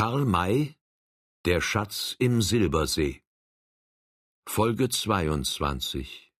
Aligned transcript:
Karl 0.00 0.24
May 0.24 0.76
Der 1.44 1.60
Schatz 1.60 2.16
im 2.18 2.40
Silbersee. 2.40 3.20
Folge 4.48 4.88
22 4.88 6.32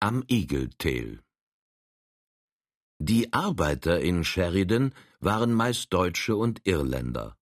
Am 0.00 0.24
Eagle 0.28 0.70
Die 2.98 3.30
Arbeiter 3.34 4.00
in 4.00 4.24
Sheridan 4.24 4.94
waren 5.20 5.52
meist 5.52 5.92
Deutsche 5.92 6.36
und 6.36 6.66
Irländer. 6.66 7.36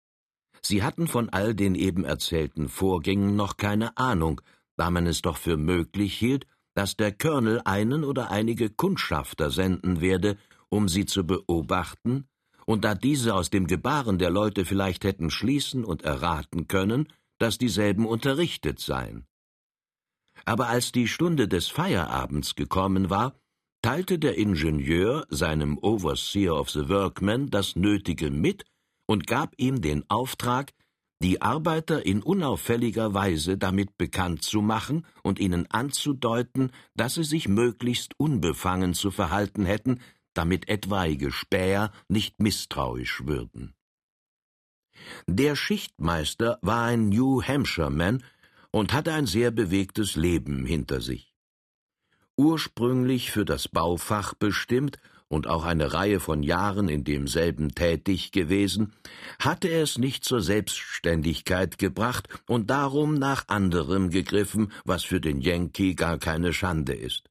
Sie 0.63 0.81
hatten 0.81 1.07
von 1.07 1.29
all 1.29 1.53
den 1.53 1.75
eben 1.75 2.03
erzählten 2.03 2.67
Vorgängen 2.67 3.35
noch 3.35 3.57
keine 3.57 3.95
Ahnung, 3.95 4.41
da 4.75 4.89
man 4.89 5.05
es 5.05 5.21
doch 5.21 5.37
für 5.37 5.57
möglich 5.57 6.17
hielt, 6.17 6.47
dass 6.73 6.97
der 6.97 7.15
Colonel 7.15 7.61
einen 7.63 8.03
oder 8.03 8.31
einige 8.31 8.71
Kundschafter 8.71 9.51
senden 9.51 10.01
werde, 10.01 10.35
um 10.67 10.89
sie 10.89 11.05
zu 11.05 11.27
beobachten, 11.27 12.27
und 12.65 12.83
da 12.83 12.95
diese 12.95 13.35
aus 13.35 13.49
dem 13.49 13.67
Gebaren 13.67 14.17
der 14.17 14.29
Leute 14.29 14.65
vielleicht 14.65 15.03
hätten 15.03 15.29
schließen 15.29 15.83
und 15.83 16.03
erraten 16.03 16.67
können, 16.67 17.07
dass 17.37 17.57
dieselben 17.57 18.05
unterrichtet 18.05 18.79
seien. 18.79 19.25
Aber 20.45 20.67
als 20.67 20.91
die 20.91 21.07
Stunde 21.07 21.47
des 21.47 21.67
Feierabends 21.67 22.55
gekommen 22.55 23.09
war, 23.09 23.35
teilte 23.81 24.19
der 24.19 24.37
Ingenieur 24.37 25.25
seinem 25.29 25.77
Overseer 25.79 26.55
of 26.55 26.69
the 26.69 26.87
Workmen 26.87 27.49
das 27.49 27.75
Nötige 27.75 28.29
mit 28.29 28.63
und 29.07 29.27
gab 29.27 29.53
ihm 29.57 29.81
den 29.81 30.07
Auftrag, 30.09 30.71
die 31.21 31.41
Arbeiter 31.41 32.05
in 32.05 32.23
unauffälliger 32.23 33.13
Weise 33.13 33.57
damit 33.57 33.97
bekannt 33.97 34.43
zu 34.43 34.61
machen 34.61 35.05
und 35.21 35.39
ihnen 35.39 35.69
anzudeuten, 35.69 36.71
dass 36.95 37.15
sie 37.15 37.23
sich 37.23 37.47
möglichst 37.47 38.19
unbefangen 38.19 38.93
zu 38.93 39.11
verhalten 39.11 39.65
hätten, 39.65 39.99
damit 40.33 40.69
etwaige 40.69 41.31
Späher 41.31 41.91
nicht 42.07 42.39
misstrauisch 42.39 43.23
würden. 43.25 43.73
Der 45.27 45.55
Schichtmeister 45.55 46.59
war 46.61 46.85
ein 46.85 47.09
New 47.09 47.41
Hampshire-Man 47.41 48.23
und 48.71 48.93
hatte 48.93 49.13
ein 49.13 49.25
sehr 49.25 49.51
bewegtes 49.51 50.15
Leben 50.15 50.65
hinter 50.65 51.01
sich. 51.01 51.33
Ursprünglich 52.37 53.31
für 53.31 53.45
das 53.45 53.67
Baufach 53.67 54.33
bestimmt 54.33 54.99
und 55.31 55.47
auch 55.47 55.63
eine 55.63 55.93
Reihe 55.93 56.19
von 56.19 56.43
Jahren 56.43 56.89
in 56.89 57.05
demselben 57.05 57.73
tätig 57.73 58.31
gewesen, 58.31 58.93
hatte 59.39 59.69
er 59.69 59.83
es 59.83 59.97
nicht 59.97 60.25
zur 60.25 60.41
Selbstständigkeit 60.41 61.77
gebracht 61.77 62.27
und 62.47 62.69
darum 62.69 63.13
nach 63.15 63.47
anderem 63.47 64.09
gegriffen, 64.09 64.73
was 64.83 65.03
für 65.03 65.21
den 65.21 65.39
Yankee 65.39 65.93
gar 65.93 66.17
keine 66.17 66.51
Schande 66.51 66.93
ist. 66.93 67.30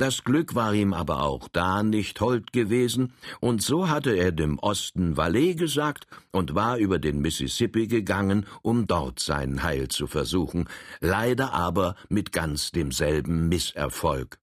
Das 0.00 0.24
Glück 0.24 0.54
war 0.54 0.72
ihm 0.72 0.94
aber 0.94 1.24
auch 1.24 1.46
da 1.48 1.82
nicht 1.82 2.22
hold 2.22 2.54
gewesen, 2.54 3.12
und 3.38 3.60
so 3.60 3.90
hatte 3.90 4.16
er 4.16 4.32
dem 4.32 4.58
Osten 4.58 5.18
Valais 5.18 5.56
gesagt 5.56 6.06
und 6.30 6.54
war 6.54 6.78
über 6.78 6.98
den 6.98 7.20
Mississippi 7.20 7.86
gegangen, 7.86 8.46
um 8.62 8.86
dort 8.86 9.20
sein 9.20 9.62
Heil 9.62 9.88
zu 9.88 10.06
versuchen, 10.06 10.70
leider 11.02 11.52
aber 11.52 11.96
mit 12.08 12.32
ganz 12.32 12.70
demselben 12.70 13.50
Misserfolg. 13.50 14.38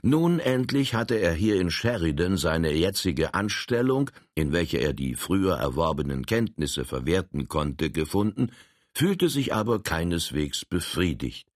Nun 0.00 0.38
endlich 0.38 0.94
hatte 0.94 1.16
er 1.16 1.34
hier 1.34 1.60
in 1.60 1.70
Sheridan 1.70 2.38
seine 2.38 2.72
jetzige 2.72 3.34
Anstellung, 3.34 4.10
in 4.34 4.52
welcher 4.52 4.78
er 4.78 4.94
die 4.94 5.14
früher 5.14 5.56
erworbenen 5.56 6.24
Kenntnisse 6.24 6.86
verwerten 6.86 7.48
konnte, 7.48 7.90
gefunden, 7.90 8.50
fühlte 8.94 9.28
sich 9.28 9.52
aber 9.52 9.82
keineswegs 9.82 10.64
befriedigt. 10.64 11.49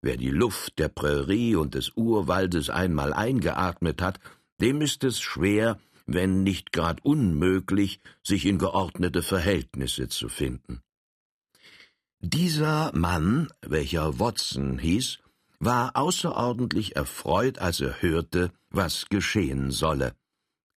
Wer 0.00 0.16
die 0.16 0.30
Luft 0.30 0.78
der 0.78 0.88
Prärie 0.88 1.56
und 1.56 1.74
des 1.74 1.90
Urwaldes 1.96 2.70
einmal 2.70 3.12
eingeatmet 3.12 4.00
hat, 4.00 4.20
dem 4.60 4.80
ist 4.80 5.04
es 5.04 5.20
schwer, 5.20 5.78
wenn 6.06 6.42
nicht 6.42 6.72
grad 6.72 7.04
unmöglich, 7.04 8.00
sich 8.22 8.46
in 8.46 8.58
geordnete 8.58 9.22
Verhältnisse 9.22 10.08
zu 10.08 10.28
finden. 10.28 10.80
Dieser 12.20 12.90
Mann, 12.94 13.48
welcher 13.60 14.18
Watson 14.18 14.78
hieß, 14.78 15.18
war 15.60 15.96
außerordentlich 15.96 16.96
erfreut, 16.96 17.58
als 17.58 17.80
er 17.80 18.00
hörte, 18.00 18.52
was 18.70 19.06
geschehen 19.08 19.70
solle. 19.70 20.14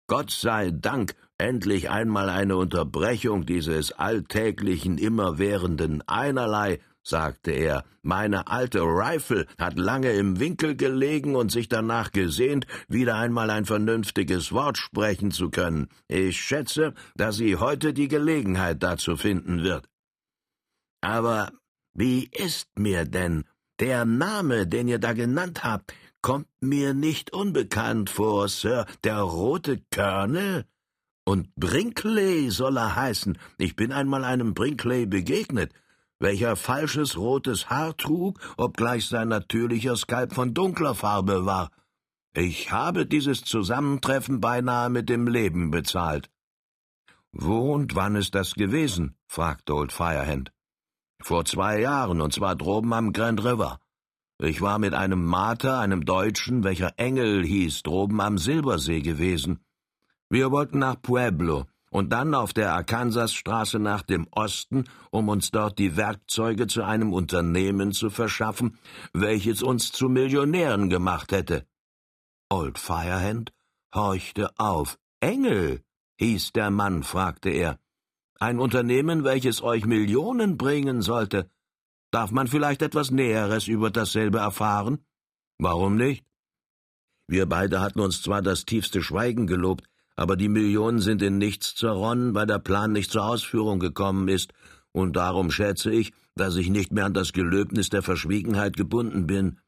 Gott 0.07 0.31
sei 0.31 0.71
Dank, 0.71 1.15
endlich 1.37 1.89
einmal 1.89 2.29
eine 2.29 2.57
Unterbrechung 2.57 3.45
dieses 3.45 3.91
alltäglichen, 3.91 4.97
immerwährenden 4.97 6.03
Einerlei 6.07 6.79
sagte 7.03 7.51
er, 7.51 7.83
meine 8.03 8.47
alte 8.47 8.81
Rifle 8.81 9.47
hat 9.57 9.77
lange 9.77 10.11
im 10.13 10.39
Winkel 10.39 10.75
gelegen 10.75 11.35
und 11.35 11.51
sich 11.51 11.67
danach 11.67 12.11
gesehnt, 12.11 12.67
wieder 12.87 13.15
einmal 13.15 13.49
ein 13.49 13.65
vernünftiges 13.65 14.51
Wort 14.51 14.77
sprechen 14.77 15.31
zu 15.31 15.49
können. 15.49 15.89
Ich 16.07 16.39
schätze, 16.39 16.93
dass 17.15 17.35
sie 17.35 17.57
heute 17.57 17.93
die 17.93 18.07
Gelegenheit 18.07 18.83
dazu 18.83 19.17
finden 19.17 19.63
wird. 19.63 19.87
Aber 21.01 21.51
wie 21.93 22.25
ist 22.25 22.69
mir 22.77 23.05
denn 23.05 23.45
der 23.79 24.05
Name, 24.05 24.67
den 24.67 24.87
ihr 24.87 24.99
da 24.99 25.13
genannt 25.13 25.63
habt, 25.63 25.93
kommt 26.21 26.47
mir 26.59 26.93
nicht 26.93 27.33
unbekannt 27.33 28.11
vor, 28.11 28.47
Sir, 28.47 28.85
der 29.03 29.21
rote 29.21 29.81
Colonel? 29.93 30.65
Und 31.23 31.55
Brinkley 31.55 32.49
soll 32.49 32.77
er 32.77 32.95
heißen. 32.95 33.37
Ich 33.57 33.75
bin 33.75 33.91
einmal 33.91 34.23
einem 34.23 34.53
Brinkley 34.53 35.05
begegnet 35.05 35.71
welcher 36.21 36.55
falsches 36.55 37.17
rotes 37.17 37.69
Haar 37.69 37.97
trug, 37.97 38.39
obgleich 38.57 39.07
sein 39.07 39.27
natürlicher 39.27 39.95
Skalp 39.95 40.33
von 40.33 40.53
dunkler 40.53 40.95
Farbe 40.95 41.45
war. 41.45 41.71
Ich 42.33 42.71
habe 42.71 43.05
dieses 43.05 43.43
Zusammentreffen 43.43 44.39
beinahe 44.39 44.89
mit 44.89 45.09
dem 45.09 45.27
Leben 45.27 45.71
bezahlt. 45.71 46.29
Wo 47.33 47.73
und 47.73 47.95
wann 47.95 48.15
ist 48.15 48.35
das 48.35 48.53
gewesen? 48.53 49.15
fragte 49.27 49.73
Old 49.73 49.91
Firehand. 49.91 50.51
Vor 51.21 51.45
zwei 51.45 51.79
Jahren, 51.79 52.21
und 52.21 52.33
zwar 52.33 52.55
droben 52.55 52.93
am 52.93 53.13
Grand 53.13 53.43
River. 53.43 53.79
Ich 54.39 54.61
war 54.61 54.79
mit 54.79 54.93
einem 54.93 55.23
Mater, 55.25 55.79
einem 55.79 56.03
Deutschen, 56.05 56.63
welcher 56.63 56.97
Engel 56.97 57.45
hieß, 57.45 57.83
droben 57.83 58.21
am 58.21 58.37
Silbersee 58.37 59.01
gewesen. 59.01 59.59
Wir 60.29 60.51
wollten 60.51 60.79
nach 60.79 61.01
Pueblo, 61.01 61.65
und 61.91 62.11
dann 62.13 62.33
auf 62.33 62.53
der 62.53 62.73
Arkansasstraße 62.73 63.77
nach 63.77 64.01
dem 64.01 64.27
Osten, 64.31 64.85
um 65.11 65.27
uns 65.29 65.51
dort 65.51 65.77
die 65.77 65.97
Werkzeuge 65.97 66.67
zu 66.67 66.83
einem 66.83 67.13
Unternehmen 67.13 67.91
zu 67.91 68.09
verschaffen, 68.09 68.79
welches 69.13 69.61
uns 69.61 69.91
zu 69.91 70.07
Millionären 70.07 70.89
gemacht 70.89 71.31
hätte. 71.33 71.67
Old 72.49 72.79
Firehand 72.79 73.53
horchte 73.93 74.57
auf. 74.57 74.97
Engel, 75.19 75.83
hieß 76.17 76.53
der 76.53 76.71
Mann, 76.71 77.03
fragte 77.03 77.49
er. 77.49 77.77
Ein 78.39 78.59
Unternehmen, 78.59 79.23
welches 79.23 79.61
euch 79.61 79.85
Millionen 79.85 80.57
bringen 80.57 81.01
sollte. 81.01 81.51
Darf 82.09 82.31
man 82.31 82.47
vielleicht 82.47 82.81
etwas 82.81 83.11
Näheres 83.11 83.67
über 83.67 83.91
dasselbe 83.91 84.39
erfahren? 84.39 85.05
Warum 85.59 85.95
nicht? 85.97 86.25
Wir 87.27 87.45
beide 87.47 87.81
hatten 87.81 87.99
uns 87.99 88.21
zwar 88.21 88.41
das 88.41 88.65
tiefste 88.65 89.01
Schweigen 89.01 89.45
gelobt, 89.45 89.85
aber 90.15 90.35
die 90.35 90.49
Millionen 90.49 90.99
sind 90.99 91.21
in 91.21 91.37
nichts 91.37 91.75
zerronnen, 91.75 92.35
weil 92.35 92.47
der 92.47 92.59
Plan 92.59 92.91
nicht 92.91 93.11
zur 93.11 93.25
Ausführung 93.25 93.79
gekommen 93.79 94.27
ist, 94.27 94.53
und 94.91 95.15
darum 95.15 95.51
schätze 95.51 95.91
ich, 95.91 96.13
dass 96.35 96.55
ich 96.55 96.69
nicht 96.69 96.91
mehr 96.91 97.05
an 97.05 97.13
das 97.13 97.33
Gelöbnis 97.33 97.89
der 97.89 98.01
Verschwiegenheit 98.01 98.75
gebunden 98.75 99.27
bin. 99.27 99.59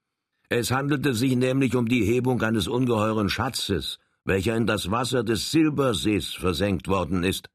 Es 0.49 0.71
handelte 0.71 1.13
sich 1.13 1.35
nämlich 1.35 1.75
um 1.75 1.87
die 1.87 2.03
Hebung 2.03 2.41
eines 2.41 2.67
ungeheuren 2.67 3.29
Schatzes, 3.29 3.99
welcher 4.25 4.55
in 4.55 4.67
das 4.67 4.91
Wasser 4.91 5.23
des 5.23 5.51
Silbersees 5.51 6.33
versenkt 6.33 6.87
worden 6.87 7.23
ist. 7.23 7.49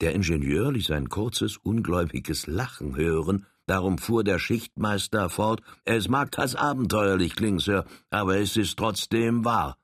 Der 0.00 0.14
Ingenieur 0.14 0.72
ließ 0.72 0.90
ein 0.92 1.08
kurzes, 1.08 1.58
ungläubiges 1.58 2.46
Lachen 2.46 2.96
hören, 2.96 3.46
darum 3.66 3.98
fuhr 3.98 4.24
der 4.24 4.38
Schichtmeister 4.38 5.28
fort, 5.28 5.60
es 5.84 6.08
mag 6.08 6.30
das 6.32 6.56
abenteuerlich 6.56 7.36
klingen, 7.36 7.58
Sir, 7.58 7.84
aber 8.08 8.38
es 8.38 8.56
ist 8.56 8.78
trotzdem 8.78 9.44
wahr. 9.44 9.76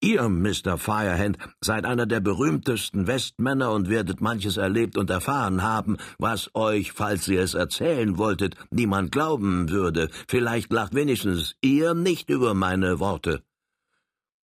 Ihr, 0.00 0.28
Mr. 0.28 0.78
Firehand, 0.78 1.38
seid 1.60 1.84
einer 1.84 2.06
der 2.06 2.20
berühmtesten 2.20 3.06
Westmänner 3.06 3.72
und 3.72 3.88
werdet 3.88 4.20
manches 4.20 4.56
erlebt 4.56 4.96
und 4.96 5.10
erfahren 5.10 5.62
haben, 5.62 5.96
was 6.18 6.50
euch, 6.54 6.92
falls 6.92 7.28
ihr 7.28 7.42
es 7.42 7.54
erzählen 7.54 8.18
wolltet, 8.18 8.56
niemand 8.70 9.12
glauben 9.12 9.70
würde. 9.70 10.10
Vielleicht 10.28 10.72
lacht 10.72 10.94
wenigstens 10.94 11.56
ihr 11.60 11.94
nicht 11.94 12.30
über 12.30 12.54
meine 12.54 13.00
Worte. 13.00 13.42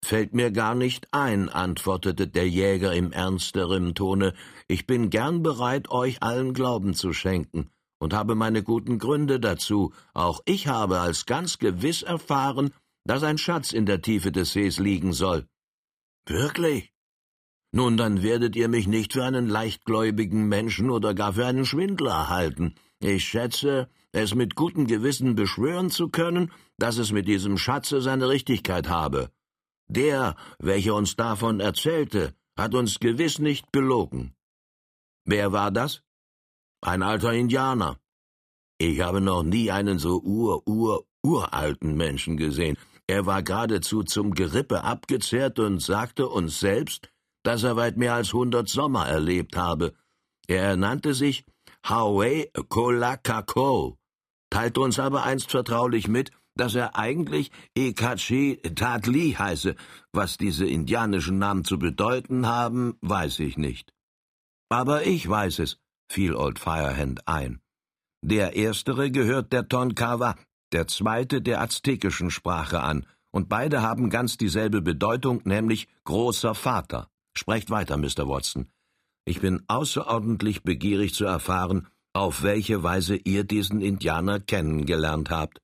Fällt 0.03 0.33
mir 0.33 0.51
gar 0.51 0.75
nicht 0.75 1.07
ein, 1.11 1.49
antwortete 1.49 2.27
der 2.27 2.47
Jäger 2.47 2.93
im 2.93 3.11
ernsteren 3.11 3.95
Tone. 3.95 4.33
Ich 4.67 4.85
bin 4.87 5.09
gern 5.09 5.43
bereit, 5.43 5.89
euch 5.89 6.21
allen 6.21 6.53
Glauben 6.53 6.93
zu 6.93 7.13
schenken 7.13 7.69
und 7.99 8.13
habe 8.13 8.35
meine 8.35 8.63
guten 8.63 8.99
Gründe 8.99 9.39
dazu. 9.39 9.93
Auch 10.13 10.41
ich 10.45 10.67
habe 10.67 10.99
als 10.99 11.25
ganz 11.25 11.57
gewiss 11.57 12.03
erfahren, 12.03 12.71
dass 13.07 13.23
ein 13.23 13.37
Schatz 13.37 13.71
in 13.71 13.85
der 13.85 14.01
Tiefe 14.01 14.31
des 14.31 14.51
Sees 14.51 14.79
liegen 14.79 15.13
soll. 15.13 15.47
Wirklich? 16.27 16.91
Nun, 17.71 17.97
dann 17.97 18.21
werdet 18.21 18.55
ihr 18.55 18.67
mich 18.67 18.87
nicht 18.87 19.13
für 19.13 19.23
einen 19.23 19.47
leichtgläubigen 19.47 20.47
Menschen 20.47 20.89
oder 20.89 21.13
gar 21.13 21.33
für 21.33 21.45
einen 21.45 21.65
Schwindler 21.65 22.29
halten. 22.29 22.75
Ich 22.99 23.23
schätze, 23.25 23.89
es 24.11 24.35
mit 24.35 24.55
gutem 24.55 24.87
Gewissen 24.87 25.35
beschwören 25.35 25.89
zu 25.89 26.09
können, 26.09 26.51
dass 26.77 26.97
es 26.97 27.11
mit 27.11 27.27
diesem 27.27 27.57
Schatze 27.57 28.01
seine 28.01 28.29
Richtigkeit 28.29 28.87
habe. 28.89 29.31
Der, 29.87 30.35
welcher 30.59 30.95
uns 30.95 31.15
davon 31.15 31.59
erzählte, 31.59 32.33
hat 32.57 32.73
uns 32.73 32.99
gewiss 32.99 33.39
nicht 33.39 33.71
belogen. 33.71 34.33
Wer 35.25 35.51
war 35.51 35.71
das? 35.71 36.01
Ein 36.81 37.03
alter 37.03 37.33
Indianer. 37.33 37.99
Ich 38.79 38.99
habe 39.01 39.21
noch 39.21 39.43
nie 39.43 39.71
einen 39.71 39.97
so 39.97 40.21
ur, 40.21 40.67
ur, 40.67 41.05
uralten 41.23 41.95
Menschen 41.95 42.37
gesehen. 42.37 42.77
Er 43.07 43.25
war 43.25 43.41
geradezu 43.41 44.03
zum 44.03 44.33
Gerippe 44.33 44.83
abgezehrt 44.83 45.59
und 45.59 45.81
sagte 45.81 46.27
uns 46.27 46.59
selbst, 46.59 47.09
dass 47.43 47.63
er 47.63 47.77
weit 47.77 47.95
mehr 47.95 48.13
als 48.13 48.33
hundert 48.33 48.67
Sommer 48.67 49.07
erlebt 49.07 49.55
habe. 49.55 49.93
Er 50.47 50.75
nannte 50.75 51.13
sich 51.13 51.45
Hawaii 51.83 52.51
Kolakako, 52.67 53.97
teilte 54.49 54.81
uns 54.81 54.99
aber 54.99 55.23
einst 55.23 55.51
vertraulich 55.51 56.09
mit, 56.09 56.31
dass 56.55 56.75
er 56.75 56.97
eigentlich 56.97 57.51
Ekachi 57.75 58.57
Tadli 58.75 59.35
heiße. 59.37 59.75
Was 60.11 60.37
diese 60.37 60.65
indianischen 60.65 61.37
Namen 61.37 61.63
zu 61.63 61.79
bedeuten 61.79 62.47
haben, 62.47 62.97
weiß 63.01 63.39
ich 63.39 63.57
nicht. 63.57 63.93
Aber 64.69 65.05
ich 65.05 65.27
weiß 65.29 65.59
es, 65.59 65.79
fiel 66.11 66.35
Old 66.35 66.59
Firehand 66.59 67.27
ein. 67.27 67.61
Der 68.21 68.55
erstere 68.55 69.11
gehört 69.11 69.53
der 69.53 69.67
Tonkawa, 69.69 70.35
der 70.71 70.87
zweite 70.87 71.41
der 71.41 71.61
aztekischen 71.61 72.31
Sprache 72.31 72.81
an, 72.81 73.05
und 73.31 73.49
beide 73.49 73.81
haben 73.81 74.09
ganz 74.09 74.37
dieselbe 74.37 74.81
Bedeutung, 74.81 75.41
nämlich 75.43 75.87
großer 76.05 76.55
Vater. 76.55 77.09
Sprecht 77.33 77.69
weiter, 77.69 77.97
Mr. 77.97 78.27
Watson. 78.27 78.69
Ich 79.25 79.41
bin 79.41 79.61
außerordentlich 79.67 80.63
begierig 80.63 81.13
zu 81.13 81.25
erfahren, 81.25 81.87
auf 82.13 82.41
welche 82.41 82.81
Weise 82.81 83.15
ihr 83.15 83.43
diesen 83.43 83.81
Indianer 83.81 84.39
kennengelernt 84.39 85.29
habt. 85.29 85.59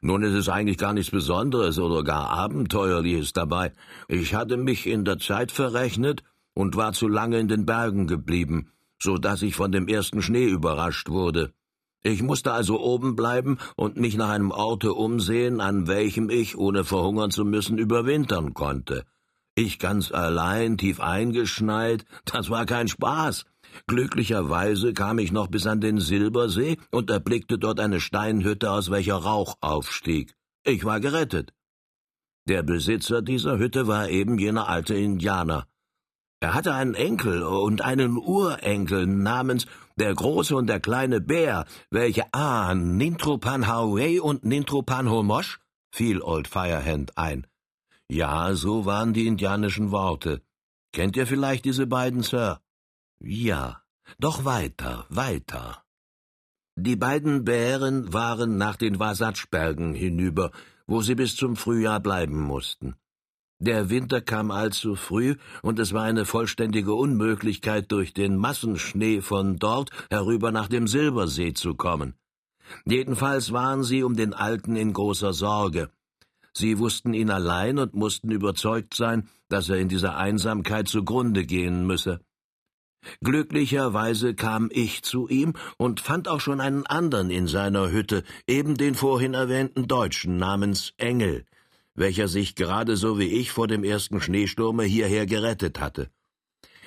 Nun 0.00 0.22
ist 0.22 0.34
es 0.34 0.48
eigentlich 0.48 0.78
gar 0.78 0.92
nichts 0.92 1.10
Besonderes 1.10 1.78
oder 1.78 2.02
gar 2.04 2.30
Abenteuerliches 2.30 3.32
dabei. 3.32 3.72
Ich 4.08 4.34
hatte 4.34 4.56
mich 4.56 4.86
in 4.86 5.04
der 5.04 5.18
Zeit 5.18 5.52
verrechnet 5.52 6.22
und 6.54 6.76
war 6.76 6.92
zu 6.92 7.08
lange 7.08 7.38
in 7.38 7.48
den 7.48 7.66
Bergen 7.66 8.06
geblieben, 8.06 8.70
so 9.00 9.18
dass 9.18 9.42
ich 9.42 9.54
von 9.54 9.72
dem 9.72 9.88
ersten 9.88 10.22
Schnee 10.22 10.46
überrascht 10.46 11.08
wurde. 11.08 11.52
Ich 12.02 12.22
musste 12.22 12.52
also 12.52 12.80
oben 12.80 13.14
bleiben 13.14 13.58
und 13.76 13.96
mich 13.96 14.16
nach 14.16 14.30
einem 14.30 14.50
Orte 14.50 14.92
umsehen, 14.92 15.60
an 15.60 15.86
welchem 15.86 16.30
ich, 16.30 16.58
ohne 16.58 16.84
verhungern 16.84 17.30
zu 17.30 17.44
müssen, 17.44 17.78
überwintern 17.78 18.54
konnte. 18.54 19.04
Ich 19.54 19.78
ganz 19.78 20.10
allein, 20.10 20.78
tief 20.78 20.98
eingeschneit, 20.98 22.04
das 22.24 22.50
war 22.50 22.66
kein 22.66 22.88
Spaß. 22.88 23.44
Glücklicherweise 23.86 24.92
kam 24.94 25.18
ich 25.18 25.30
noch 25.30 25.48
bis 25.48 25.66
an 25.66 25.80
den 25.80 25.98
Silbersee 26.00 26.78
und 26.90 27.10
erblickte 27.10 27.58
dort 27.58 27.78
eine 27.78 28.00
Steinhütte, 28.00 28.70
aus 28.70 28.90
welcher 28.90 29.16
Rauch 29.16 29.56
aufstieg. 29.60 30.34
Ich 30.64 30.84
war 30.84 31.00
gerettet. 31.00 31.52
Der 32.48 32.62
Besitzer 32.62 33.22
dieser 33.22 33.58
Hütte 33.58 33.86
war 33.86 34.08
eben 34.08 34.38
jener 34.38 34.68
alte 34.68 34.94
Indianer. 34.94 35.66
Er 36.40 36.54
hatte 36.54 36.74
einen 36.74 36.94
Enkel 36.94 37.44
und 37.44 37.82
einen 37.82 38.16
Urenkel 38.16 39.06
namens 39.06 39.66
der 39.96 40.14
große 40.14 40.56
und 40.56 40.66
der 40.66 40.80
kleine 40.80 41.20
Bär, 41.20 41.66
welche 41.90 42.24
ah, 42.32 42.74
Nintropan 42.74 43.68
Hauei 43.68 44.20
und 44.20 44.44
Nintropan 44.44 45.10
Homosch, 45.10 45.60
fiel 45.90 46.20
Old 46.22 46.48
Firehand 46.48 47.16
ein. 47.18 47.46
Ja, 48.08 48.54
so 48.54 48.84
waren 48.84 49.12
die 49.12 49.26
indianischen 49.26 49.90
Worte. 49.90 50.42
Kennt 50.92 51.16
ihr 51.16 51.26
vielleicht 51.26 51.64
diese 51.64 51.86
beiden, 51.86 52.22
Sir? 52.22 52.60
Ja, 53.20 53.82
doch 54.18 54.44
weiter, 54.44 55.06
weiter. 55.08 55.82
Die 56.76 56.96
beiden 56.96 57.44
Bären 57.44 58.12
waren 58.12 58.56
nach 58.56 58.76
den 58.76 58.98
Wasatschbergen 58.98 59.94
hinüber, 59.94 60.50
wo 60.86 61.02
sie 61.02 61.14
bis 61.14 61.36
zum 61.36 61.56
Frühjahr 61.56 62.00
bleiben 62.00 62.40
mussten. 62.40 62.96
Der 63.62 63.90
Winter 63.90 64.20
kam 64.20 64.50
allzu 64.50 64.96
früh, 64.96 65.36
und 65.62 65.78
es 65.78 65.92
war 65.92 66.02
eine 66.02 66.24
vollständige 66.24 66.94
Unmöglichkeit, 66.94 67.92
durch 67.92 68.12
den 68.12 68.36
Massenschnee 68.36 69.20
von 69.20 69.56
dort 69.56 69.90
herüber 70.10 70.50
nach 70.50 70.66
dem 70.66 70.88
Silbersee 70.88 71.54
zu 71.54 71.76
kommen. 71.76 72.14
Jedenfalls 72.86 73.52
waren 73.52 73.84
sie 73.84 74.02
um 74.02 74.16
den 74.16 74.34
Alten 74.34 74.74
in 74.74 74.92
großer 74.92 75.32
Sorge. 75.32 75.90
Sie 76.52 76.80
wussten 76.80 77.14
ihn 77.14 77.30
allein 77.30 77.78
und 77.78 77.94
mussten 77.94 78.32
überzeugt 78.32 78.94
sein, 78.94 79.28
dass 79.48 79.68
er 79.68 79.76
in 79.76 79.88
dieser 79.88 80.16
Einsamkeit 80.16 80.88
zugrunde 80.88 81.46
gehen 81.46 81.86
müsse. 81.86 82.18
Glücklicherweise 83.22 84.34
kam 84.34 84.70
ich 84.72 85.04
zu 85.04 85.28
ihm 85.28 85.52
und 85.76 86.00
fand 86.00 86.26
auch 86.26 86.40
schon 86.40 86.60
einen 86.60 86.84
anderen 86.84 87.30
in 87.30 87.46
seiner 87.46 87.92
Hütte, 87.92 88.24
eben 88.48 88.76
den 88.76 88.96
vorhin 88.96 89.34
erwähnten 89.34 89.86
Deutschen 89.86 90.36
namens 90.36 90.94
Engel, 90.96 91.44
welcher 91.94 92.28
sich 92.28 92.54
gerade 92.54 92.96
so 92.96 93.18
wie 93.18 93.28
ich 93.28 93.52
vor 93.52 93.68
dem 93.68 93.84
ersten 93.84 94.20
Schneesturme 94.20 94.84
hierher 94.84 95.26
gerettet 95.26 95.80
hatte. 95.80 96.10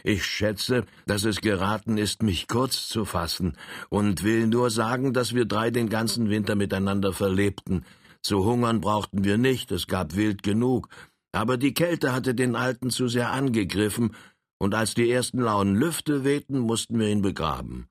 Ich 0.03 0.23
schätze, 0.23 0.85
dass 1.07 1.25
es 1.25 1.41
geraten 1.41 1.97
ist, 1.97 2.21
mich 2.21 2.47
kurz 2.47 2.87
zu 2.87 3.05
fassen, 3.05 3.57
und 3.89 4.23
will 4.23 4.45
nur 4.45 4.69
sagen, 4.69 5.13
dass 5.13 5.33
wir 5.33 5.45
drei 5.45 5.71
den 5.71 5.89
ganzen 5.89 6.29
Winter 6.29 6.53
miteinander 6.53 7.11
verlebten. 7.11 7.85
Zu 8.21 8.45
hungern 8.45 8.81
brauchten 8.81 9.23
wir 9.23 9.39
nicht, 9.39 9.71
es 9.71 9.87
gab 9.87 10.15
Wild 10.15 10.43
genug, 10.43 10.89
aber 11.31 11.57
die 11.57 11.73
Kälte 11.73 12.13
hatte 12.13 12.35
den 12.35 12.55
Alten 12.55 12.91
zu 12.91 13.07
sehr 13.07 13.31
angegriffen, 13.31 14.15
und 14.57 14.73
als 14.73 14.93
die 14.93 15.09
ersten 15.09 15.39
lauen 15.39 15.75
Lüfte 15.75 16.23
wehten, 16.23 16.59
mussten 16.59 16.99
wir 16.99 17.09
ihn 17.09 17.21
begraben. 17.21 17.87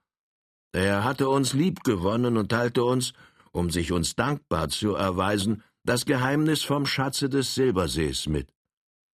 Er 0.73 1.05
hatte 1.05 1.29
uns 1.29 1.53
lieb 1.53 1.85
gewonnen 1.85 2.37
und 2.37 2.49
teilte 2.49 2.85
uns, 2.85 3.13
um 3.53 3.71
sich 3.71 3.93
uns 3.93 4.17
dankbar 4.17 4.69
zu 4.69 4.95
erweisen, 4.95 5.63
das 5.85 6.07
Geheimnis 6.07 6.63
vom 6.63 6.87
Schatze 6.87 7.29
des 7.29 7.55
Silbersees 7.55 8.27
mit. 8.27 8.49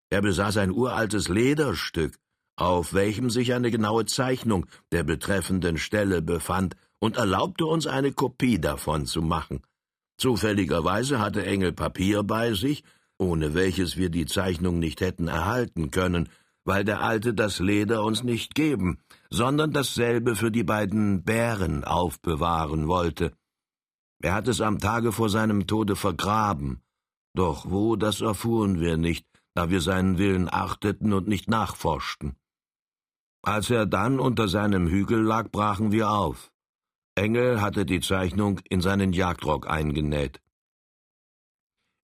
Er 0.08 0.22
besaß 0.22 0.56
ein 0.58 0.70
uraltes 0.70 1.28
Lederstück, 1.28 2.17
auf 2.56 2.94
welchem 2.94 3.31
sich 3.31 3.55
eine 3.55 3.70
genaue 3.70 4.06
Zeichnung 4.06 4.67
der 4.93 5.02
betreffenden 5.02 5.78
Stelle 5.78 6.22
befand, 6.22 6.76
und 7.02 7.17
erlaubte 7.17 7.64
uns 7.64 7.87
eine 7.87 8.12
Kopie 8.12 8.61
davon 8.61 9.06
zu 9.06 9.22
machen. 9.22 9.62
Zufälligerweise 10.19 11.19
hatte 11.19 11.46
Engel 11.46 11.72
Papier 11.72 12.22
bei 12.22 12.52
sich, 12.52 12.84
ohne 13.17 13.55
welches 13.55 13.96
wir 13.96 14.11
die 14.11 14.26
Zeichnung 14.26 14.78
nicht 14.78 15.00
hätten 15.00 15.26
erhalten 15.26 15.90
können, 15.90 16.28
weil 16.64 16.84
der 16.84 17.00
Alte 17.00 17.32
das 17.32 17.58
Leder 17.58 18.05
uns 18.05 18.22
nicht 18.22 18.55
geben, 18.55 18.99
sondern 19.31 19.72
dasselbe 19.72 20.37
für 20.37 20.50
die 20.50 20.62
beiden 20.62 21.25
Bären 21.25 21.84
aufbewahren 21.84 22.87
wollte. 22.87 23.32
Er 24.22 24.34
hat 24.34 24.49
es 24.49 24.61
am 24.61 24.78
Tage 24.78 25.12
vor 25.12 25.31
seinem 25.31 25.67
Tode 25.67 25.96
vergraben, 25.96 26.82
doch 27.34 27.70
wo, 27.70 27.96
das 27.96 28.20
erfuhren 28.20 28.81
wir 28.81 28.96
nicht, 28.96 29.26
da 29.55 29.70
wir 29.70 29.81
seinen 29.81 30.19
Willen 30.19 30.49
achteten 30.52 31.12
und 31.12 31.26
nicht 31.26 31.49
nachforschten. 31.49 32.37
Als 33.43 33.70
er 33.70 33.87
dann 33.87 34.20
unter 34.20 34.49
seinem 34.49 34.88
Hügel 34.88 35.22
lag, 35.22 35.50
brachen 35.50 35.93
wir 35.93 36.10
auf. 36.10 36.53
Engel 37.15 37.60
hatte 37.60 37.86
die 37.86 38.00
Zeichnung 38.00 38.60
in 38.69 38.82
seinen 38.82 39.12
Jagdrock 39.12 39.67
eingenäht. 39.69 40.41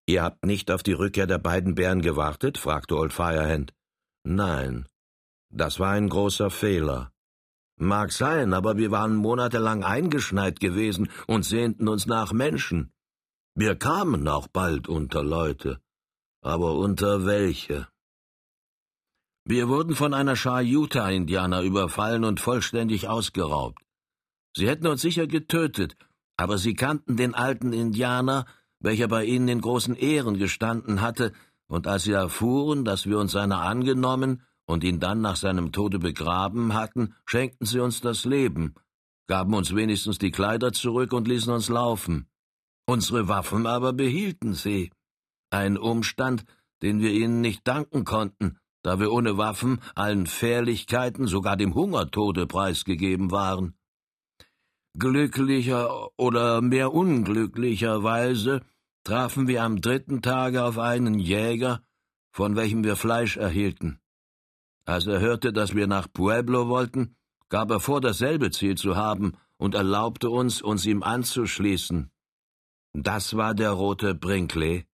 Ihr 0.07 0.23
habt 0.23 0.45
nicht 0.45 0.71
auf 0.71 0.83
die 0.83 0.93
Rückkehr 0.93 1.27
der 1.27 1.37
beiden 1.37 1.75
Bären 1.75 2.01
gewartet? 2.01 2.57
fragte 2.57 2.97
Old 2.97 3.13
Firehand. 3.13 3.73
Nein, 4.23 4.87
das 5.49 5.79
war 5.79 5.91
ein 5.91 6.09
großer 6.09 6.49
Fehler. 6.49 7.11
Mag 7.79 8.11
sein, 8.11 8.53
aber 8.53 8.77
wir 8.77 8.89
waren 8.89 9.15
monatelang 9.15 9.83
eingeschneit 9.83 10.59
gewesen 10.59 11.09
und 11.27 11.45
sehnten 11.45 11.87
uns 11.87 12.07
nach 12.07 12.33
Menschen. 12.33 12.91
Wir 13.53 13.75
kamen 13.75 14.27
auch 14.27 14.47
bald 14.47 14.87
unter 14.87 15.23
Leute, 15.23 15.79
aber 16.41 16.73
unter 16.75 17.25
welche? 17.25 17.87
Wir 19.45 19.69
wurden 19.69 19.95
von 19.95 20.13
einer 20.13 20.35
Schar 20.35 20.61
Utah-Indianer 20.61 21.61
überfallen 21.61 22.23
und 22.23 22.39
vollständig 22.39 23.07
ausgeraubt. 23.07 23.81
Sie 24.55 24.67
hätten 24.67 24.87
uns 24.87 25.01
sicher 25.01 25.27
getötet, 25.27 25.95
aber 26.35 26.57
sie 26.57 26.73
kannten 26.73 27.15
den 27.15 27.35
alten 27.35 27.73
Indianer, 27.73 28.45
welcher 28.79 29.07
bei 29.07 29.23
ihnen 29.23 29.47
in 29.47 29.61
großen 29.61 29.95
Ehren 29.95 30.37
gestanden 30.37 31.01
hatte, 31.01 31.31
und 31.67 31.85
als 31.85 32.03
sie 32.03 32.13
erfuhren, 32.13 32.85
dass 32.85 33.05
wir 33.05 33.19
uns 33.19 33.33
seiner 33.33 33.61
angenommen 33.61 34.41
und 34.67 34.83
ihn 34.83 34.99
dann 34.99 35.21
nach 35.21 35.37
seinem 35.37 35.71
Tode 35.71 35.97
begraben 35.97 36.73
hatten, 36.73 37.15
schenkten 37.25 37.65
sie 37.65 37.79
uns 37.79 38.01
das 38.01 38.25
Leben, 38.25 38.75
gaben 39.27 39.53
uns 39.53 39.73
wenigstens 39.73 40.19
die 40.19 40.31
Kleider 40.31 40.73
zurück 40.73 41.13
und 41.13 41.27
ließen 41.27 41.51
uns 41.51 41.69
laufen. 41.69 42.27
Unsere 42.85 43.27
Waffen 43.27 43.65
aber 43.65 43.93
behielten 43.93 44.53
sie. 44.53 44.91
Ein 45.49 45.77
Umstand, 45.77 46.45
den 46.81 46.99
wir 46.99 47.11
ihnen 47.11 47.41
nicht 47.41 47.67
danken 47.67 48.03
konnten, 48.03 48.59
da 48.83 48.99
wir 48.99 49.11
ohne 49.11 49.37
Waffen 49.37 49.81
allen 49.95 50.27
Fährlichkeiten, 50.27 51.27
sogar 51.27 51.57
dem 51.57 51.73
Hungertode 51.73 52.45
preisgegeben 52.45 53.31
waren. 53.31 53.73
Glücklicher 54.97 56.09
oder 56.17 56.61
mehr 56.61 56.93
unglücklicherweise 56.93 58.61
trafen 59.03 59.47
wir 59.47 59.63
am 59.63 59.79
dritten 59.79 60.21
Tage 60.21 60.63
auf 60.63 60.77
einen 60.77 61.19
Jäger, 61.19 61.81
von 62.31 62.55
welchem 62.55 62.83
wir 62.83 62.95
Fleisch 62.95 63.37
erhielten. 63.37 63.99
Als 64.87 65.05
er 65.05 65.19
hörte, 65.19 65.51
dass 65.51 65.75
wir 65.75 65.85
nach 65.85 66.07
Pueblo 66.11 66.69
wollten, 66.69 67.17
gab 67.49 67.69
er 67.71 67.81
vor, 67.81 67.99
dasselbe 67.99 68.51
Ziel 68.51 68.75
zu 68.75 68.95
haben 68.95 69.37
und 69.57 69.75
erlaubte 69.75 70.29
uns, 70.29 70.61
uns 70.61 70.85
ihm 70.85 71.03
anzuschließen. 71.03 72.09
Das 72.93 73.35
war 73.35 73.53
der 73.53 73.71
rote 73.71 74.15
Brinkley? 74.15 74.85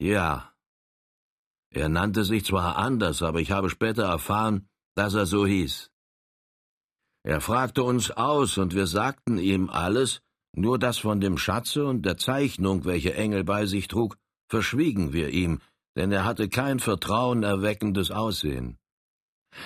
Ja. 0.00 0.54
Er 1.70 1.90
nannte 1.90 2.24
sich 2.24 2.46
zwar 2.46 2.76
anders, 2.76 3.22
aber 3.22 3.40
ich 3.40 3.50
habe 3.50 3.68
später 3.68 4.04
erfahren, 4.04 4.66
dass 4.94 5.12
er 5.12 5.26
so 5.26 5.46
hieß. 5.46 5.90
Er 7.22 7.42
fragte 7.42 7.82
uns 7.82 8.10
aus, 8.10 8.56
und 8.56 8.74
wir 8.74 8.86
sagten 8.86 9.36
ihm 9.36 9.68
alles, 9.68 10.22
nur 10.56 10.78
das 10.78 10.96
von 10.96 11.20
dem 11.20 11.36
Schatze 11.36 11.84
und 11.84 12.06
der 12.06 12.16
Zeichnung, 12.16 12.86
welche 12.86 13.12
Engel 13.12 13.44
bei 13.44 13.66
sich 13.66 13.88
trug, 13.88 14.16
verschwiegen 14.48 15.12
wir 15.12 15.28
ihm, 15.28 15.60
denn 15.96 16.12
er 16.12 16.24
hatte 16.24 16.48
kein 16.48 16.80
vertrauenerweckendes 16.80 18.10
Aussehen. 18.10 18.77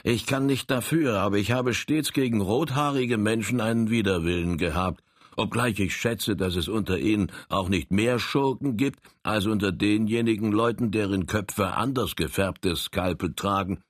Ich 0.04 0.26
kann 0.26 0.46
nicht 0.46 0.70
dafür, 0.70 1.20
aber 1.20 1.38
ich 1.38 1.52
habe 1.52 1.74
stets 1.74 2.12
gegen 2.12 2.40
rothaarige 2.40 3.18
Menschen 3.18 3.60
einen 3.60 3.90
Widerwillen 3.90 4.58
gehabt, 4.58 5.02
obgleich 5.36 5.78
ich 5.80 5.96
schätze, 5.96 6.36
dass 6.36 6.56
es 6.56 6.68
unter 6.68 6.98
ihnen 6.98 7.30
auch 7.48 7.68
nicht 7.68 7.90
mehr 7.90 8.18
Schurken 8.18 8.76
gibt, 8.76 9.00
als 9.22 9.46
unter 9.46 9.72
denjenigen 9.72 10.52
Leuten, 10.52 10.90
deren 10.90 11.26
Köpfe 11.26 11.72
anders 11.74 12.16
gefärbte 12.16 12.76
Skalpel 12.76 13.34
tragen. 13.34 13.82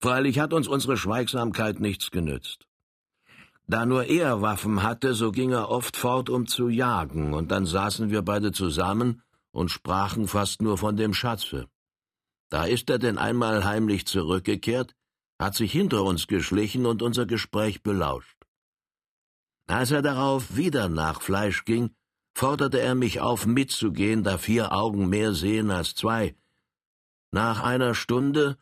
Freilich 0.00 0.38
hat 0.38 0.52
uns 0.52 0.68
unsere 0.68 0.96
Schweigsamkeit 0.96 1.80
nichts 1.80 2.10
genützt. 2.10 2.66
Da 3.68 3.84
nur 3.84 4.04
er 4.04 4.42
Waffen 4.42 4.82
hatte, 4.82 5.14
so 5.14 5.32
ging 5.32 5.50
er 5.50 5.70
oft 5.70 5.96
fort, 5.96 6.30
um 6.30 6.46
zu 6.46 6.68
jagen, 6.68 7.34
und 7.34 7.50
dann 7.50 7.66
saßen 7.66 8.10
wir 8.10 8.22
beide 8.22 8.52
zusammen 8.52 9.22
und 9.50 9.70
sprachen 9.70 10.28
fast 10.28 10.62
nur 10.62 10.78
von 10.78 10.96
dem 10.96 11.14
Schatze. 11.14 11.66
Da 12.48 12.64
ist 12.64 12.88
er 12.90 12.98
denn 12.98 13.18
einmal 13.18 13.64
heimlich 13.64 14.06
zurückgekehrt, 14.06 14.94
hat 15.38 15.54
sich 15.54 15.72
hinter 15.72 16.02
uns 16.02 16.26
geschlichen 16.26 16.86
und 16.86 17.02
unser 17.02 17.26
Gespräch 17.26 17.82
belauscht. 17.82 18.36
Als 19.66 19.90
er 19.90 20.02
darauf 20.02 20.56
wieder 20.56 20.88
nach 20.88 21.20
Fleisch 21.20 21.64
ging, 21.64 21.90
forderte 22.34 22.80
er 22.80 22.94
mich 22.94 23.20
auf, 23.20 23.46
mitzugehen, 23.46 24.22
da 24.22 24.38
vier 24.38 24.72
Augen 24.72 25.08
mehr 25.08 25.32
sehen 25.32 25.70
als 25.70 25.94
zwei. 25.94 26.36
Nach 27.32 27.62
einer 27.62 27.94
Stunde, 27.94 28.56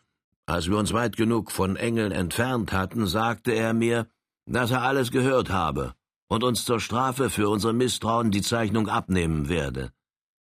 als 0.46 0.68
wir 0.68 0.78
uns 0.78 0.92
weit 0.92 1.16
genug 1.16 1.52
von 1.52 1.76
Engeln 1.76 2.12
entfernt 2.12 2.72
hatten, 2.72 3.06
sagte 3.06 3.52
er 3.52 3.74
mir, 3.74 4.08
dass 4.46 4.70
er 4.70 4.82
alles 4.82 5.10
gehört 5.10 5.50
habe 5.50 5.94
und 6.28 6.42
uns 6.42 6.64
zur 6.64 6.80
Strafe 6.80 7.30
für 7.30 7.48
unser 7.48 7.72
Misstrauen 7.72 8.30
die 8.30 8.42
Zeichnung 8.42 8.88
abnehmen 8.88 9.48
werde. 9.48 9.92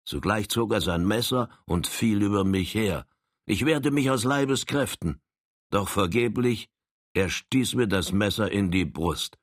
Zugleich 0.05 0.49
zog 0.49 0.73
er 0.73 0.81
sein 0.81 1.05
Messer 1.05 1.49
und 1.65 1.87
fiel 1.87 2.23
über 2.23 2.43
mich 2.43 2.73
her. 2.73 3.05
Ich 3.45 3.65
wehrte 3.65 3.91
mich 3.91 4.09
aus 4.09 4.23
Leibeskräften, 4.23 5.21
doch 5.69 5.89
vergeblich, 5.89 6.69
er 7.13 7.29
stieß 7.29 7.75
mir 7.75 7.87
das 7.87 8.11
Messer 8.11 8.51
in 8.51 8.71
die 8.71 8.85
Brust. 8.85 9.37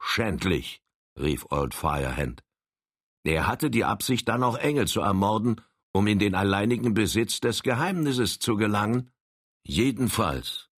Schändlich, 0.00 0.82
rief 1.18 1.46
Old 1.50 1.74
Firehand. 1.74 2.42
Er 3.24 3.46
hatte 3.46 3.70
die 3.70 3.84
Absicht, 3.84 4.28
dann 4.28 4.42
auch 4.42 4.56
Engel 4.56 4.86
zu 4.86 5.00
ermorden, 5.00 5.60
um 5.92 6.06
in 6.06 6.18
den 6.18 6.34
alleinigen 6.34 6.94
Besitz 6.94 7.40
des 7.40 7.62
Geheimnisses 7.62 8.38
zu 8.38 8.56
gelangen? 8.56 9.10
Jedenfalls, 9.64 10.70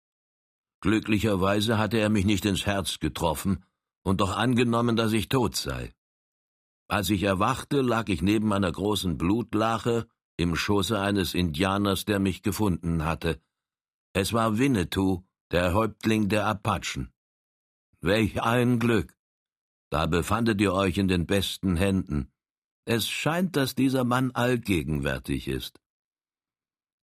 Glücklicherweise 0.80 1.78
hatte 1.78 1.98
er 1.98 2.10
mich 2.10 2.26
nicht 2.26 2.44
ins 2.44 2.66
Herz 2.66 3.00
getroffen 3.00 3.64
und 4.04 4.20
doch 4.20 4.36
angenommen, 4.36 4.94
dass 4.94 5.12
ich 5.12 5.28
tot 5.28 5.56
sei. 5.56 5.92
Als 6.88 7.10
ich 7.10 7.24
erwachte, 7.24 7.80
lag 7.80 8.08
ich 8.08 8.22
neben 8.22 8.52
einer 8.52 8.70
großen 8.70 9.18
Blutlache 9.18 10.06
im 10.36 10.54
Schoße 10.54 10.96
eines 11.00 11.34
Indianers, 11.34 12.04
der 12.04 12.20
mich 12.20 12.42
gefunden 12.42 13.04
hatte. 13.04 13.40
Es 14.20 14.32
war 14.32 14.56
Winnetou, 14.56 15.24
der 15.50 15.74
Häuptling 15.74 16.30
der 16.30 16.46
Apachen. 16.46 17.12
Welch 18.00 18.42
ein 18.42 18.78
Glück! 18.78 19.14
Da 19.90 20.06
befandet 20.06 20.58
ihr 20.62 20.72
euch 20.72 20.96
in 20.96 21.06
den 21.06 21.26
besten 21.26 21.76
Händen. 21.76 22.32
Es 22.86 23.10
scheint, 23.10 23.56
dass 23.56 23.74
dieser 23.74 24.04
Mann 24.04 24.30
allgegenwärtig 24.30 25.48
ist. 25.48 25.82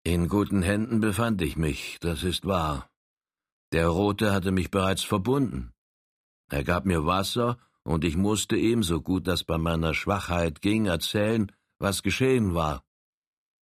In 0.05 0.29
guten 0.29 0.61
Händen 0.61 1.01
befand 1.01 1.41
ich 1.41 1.57
mich, 1.57 1.97
das 1.99 2.23
ist 2.23 2.45
wahr. 2.45 2.89
Der 3.73 3.89
Rote 3.89 4.31
hatte 4.31 4.53
mich 4.53 4.71
bereits 4.71 5.03
verbunden. 5.03 5.73
Er 6.49 6.63
gab 6.63 6.85
mir 6.85 7.05
Wasser, 7.05 7.57
und 7.83 8.05
ich 8.05 8.15
musste 8.15 8.55
ihm, 8.55 8.83
so 8.83 9.01
gut 9.01 9.27
das 9.27 9.43
bei 9.43 9.57
meiner 9.57 9.93
Schwachheit 9.93 10.61
ging, 10.61 10.85
erzählen, 10.85 11.51
was 11.77 12.03
geschehen 12.03 12.53
war. 12.53 12.85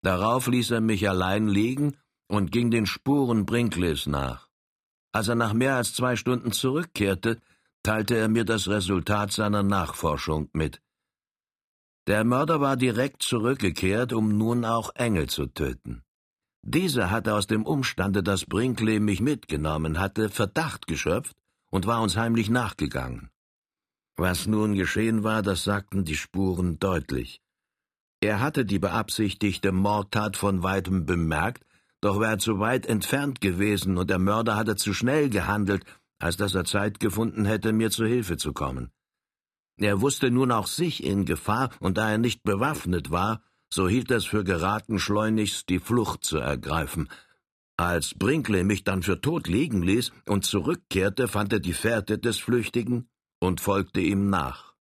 Darauf 0.02 0.48
ließ 0.48 0.72
er 0.72 0.80
mich 0.80 1.08
allein 1.08 1.46
liegen 1.46 1.96
und 2.28 2.52
ging 2.52 2.70
den 2.70 2.86
Spuren 2.86 3.46
Brinkleys 3.46 4.06
nach. 4.06 4.48
Als 5.12 5.28
er 5.28 5.34
nach 5.34 5.54
mehr 5.54 5.76
als 5.76 5.94
zwei 5.94 6.16
Stunden 6.16 6.52
zurückkehrte, 6.52 7.40
teilte 7.82 8.16
er 8.16 8.28
mir 8.28 8.44
das 8.44 8.68
Resultat 8.68 9.32
seiner 9.32 9.62
Nachforschung 9.62 10.50
mit. 10.52 10.80
Der 12.06 12.24
Mörder 12.24 12.60
war 12.60 12.76
direkt 12.76 13.22
zurückgekehrt, 13.22 14.12
um 14.12 14.36
nun 14.36 14.64
auch 14.64 14.94
Engel 14.94 15.28
zu 15.28 15.46
töten. 15.46 16.04
Dieser 16.62 17.10
hatte 17.10 17.34
aus 17.34 17.46
dem 17.46 17.64
Umstande, 17.64 18.22
dass 18.22 18.46
Brinkley 18.46 19.00
mich 19.00 19.20
mitgenommen 19.20 19.98
hatte, 19.98 20.28
Verdacht 20.28 20.86
geschöpft 20.86 21.36
und 21.70 21.86
war 21.86 22.02
uns 22.02 22.16
heimlich 22.16 22.50
nachgegangen. 22.50 23.30
Was 24.16 24.46
nun 24.46 24.74
geschehen 24.74 25.22
war, 25.22 25.42
das 25.42 25.64
sagten 25.64 26.04
die 26.04 26.16
Spuren 26.16 26.78
deutlich. 26.78 27.40
Er 28.20 28.40
hatte 28.40 28.64
die 28.64 28.80
beabsichtigte 28.80 29.70
Mordtat 29.70 30.36
von 30.36 30.62
weitem 30.62 31.06
bemerkt, 31.06 31.64
doch 32.00 32.20
war 32.20 32.30
er 32.30 32.38
zu 32.38 32.58
weit 32.60 32.86
entfernt 32.86 33.40
gewesen 33.40 33.98
und 33.98 34.10
der 34.10 34.18
Mörder 34.18 34.56
hatte 34.56 34.76
zu 34.76 34.94
schnell 34.94 35.28
gehandelt, 35.30 35.84
als 36.18 36.36
dass 36.36 36.54
er 36.54 36.64
Zeit 36.64 37.00
gefunden 37.00 37.44
hätte, 37.44 37.72
mir 37.72 37.90
zu 37.90 38.04
Hilfe 38.04 38.36
zu 38.36 38.52
kommen. 38.52 38.90
Er 39.76 40.00
wusste 40.00 40.30
nun 40.30 40.50
auch 40.50 40.66
sich 40.66 41.04
in 41.04 41.24
Gefahr, 41.24 41.70
und 41.80 41.98
da 41.98 42.10
er 42.10 42.18
nicht 42.18 42.42
bewaffnet 42.42 43.10
war, 43.10 43.42
so 43.72 43.88
hielt 43.88 44.10
es 44.10 44.24
für 44.24 44.42
geraten, 44.42 44.98
schleunigst 44.98 45.68
die 45.68 45.78
Flucht 45.78 46.24
zu 46.24 46.38
ergreifen. 46.38 47.08
Als 47.76 48.14
Brinkley 48.14 48.64
mich 48.64 48.82
dann 48.82 49.04
für 49.04 49.20
tot 49.20 49.46
liegen 49.46 49.82
ließ 49.82 50.10
und 50.26 50.44
zurückkehrte, 50.44 51.28
fand 51.28 51.52
er 51.52 51.60
die 51.60 51.74
Fährte 51.74 52.18
des 52.18 52.38
Flüchtigen 52.38 53.08
und 53.40 53.60
folgte 53.60 54.00
ihm 54.00 54.30
nach. 54.30 54.74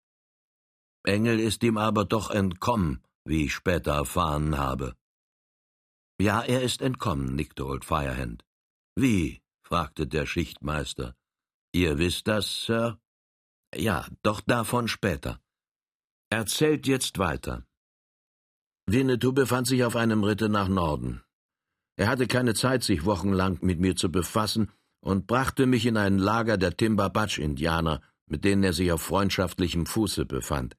Engel 1.03 1.41
ist 1.41 1.65
ihm 1.65 1.77
aber 1.77 2.05
doch 2.05 2.31
entkommen, 2.31 3.03
wie 3.25 3.47
ich 3.47 3.55
später 3.55 3.95
erfahren 3.95 4.59
habe. 4.59 4.95
Ja, 6.21 6.43
er 6.43 6.63
ist 6.63 6.81
entkommen, 6.81 7.35
nickte 7.35 7.67
Old 7.67 7.85
Firehand. 7.85 8.45
Wie? 8.97 9.43
fragte 9.67 10.07
der 10.07 10.27
Schichtmeister. 10.27 11.17
Ihr 11.73 11.99
wisst 11.99 12.29
das, 12.29 12.67
Sir? 12.67 13.01
Ja, 13.75 14.07
doch 14.23 14.41
davon 14.41 14.87
später. 14.87 15.41
Erzählt 16.31 16.87
jetzt 16.87 17.19
weiter. 17.19 17.67
Winnetou 18.87 19.33
befand 19.33 19.67
sich 19.67 19.83
auf 19.85 19.97
einem 19.97 20.23
Ritte 20.23 20.49
nach 20.49 20.69
Norden. 20.69 21.23
Er 21.97 22.09
hatte 22.09 22.27
keine 22.27 22.55
Zeit, 22.55 22.85
sich 22.85 23.05
wochenlang 23.05 23.59
mit 23.63 23.81
mir 23.81 23.97
zu 23.97 24.11
befassen 24.11 24.71
und 25.01 25.27
brachte 25.27 25.67
mich 25.67 25.87
in 25.87 25.97
ein 25.97 26.19
Lager 26.19 26.57
der 26.57 26.77
Timbabatsch-Indianer, 26.77 28.01
mit 28.27 28.45
denen 28.45 28.63
er 28.63 28.73
sich 28.73 28.93
auf 28.93 29.03
freundschaftlichem 29.03 29.87
Fuße 29.87 30.27
befand. 30.27 30.77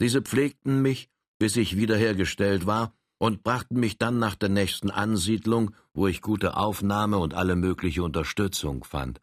Diese 0.00 0.22
pflegten 0.22 0.82
mich, 0.82 1.10
bis 1.38 1.56
ich 1.56 1.76
wiederhergestellt 1.76 2.66
war, 2.66 2.94
und 3.20 3.42
brachten 3.42 3.78
mich 3.78 3.98
dann 3.98 4.18
nach 4.18 4.34
der 4.34 4.48
nächsten 4.48 4.90
Ansiedlung, 4.90 5.72
wo 5.92 6.06
ich 6.06 6.22
gute 6.22 6.56
Aufnahme 6.56 7.18
und 7.18 7.34
alle 7.34 7.54
mögliche 7.54 8.02
Unterstützung 8.02 8.82
fand. 8.82 9.20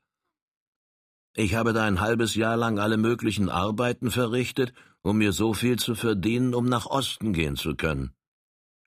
Ich 1.35 1.55
habe 1.55 1.73
da 1.73 1.83
ein 1.85 1.99
halbes 1.99 2.35
Jahr 2.35 2.57
lang 2.57 2.77
alle 2.77 2.97
möglichen 2.97 3.49
Arbeiten 3.49 4.11
verrichtet, 4.11 4.71
um 5.01 5.17
mir 5.17 5.33
so 5.33 5.55
viel 5.55 5.79
zu 5.79 5.95
verdienen, 5.95 6.53
um 6.53 6.65
nach 6.65 6.85
Osten 6.85 7.33
gehen 7.33 7.55
zu 7.55 7.75
können. 7.75 8.13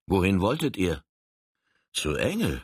Wohin 0.06 0.40
wolltet 0.40 0.76
ihr? 0.76 1.02
Zu 1.92 2.14
Engel. 2.14 2.62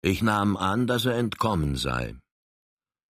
Ich 0.00 0.22
nahm 0.22 0.56
an, 0.56 0.86
dass 0.86 1.06
er 1.06 1.16
entkommen 1.16 1.74
sei. 1.74 2.16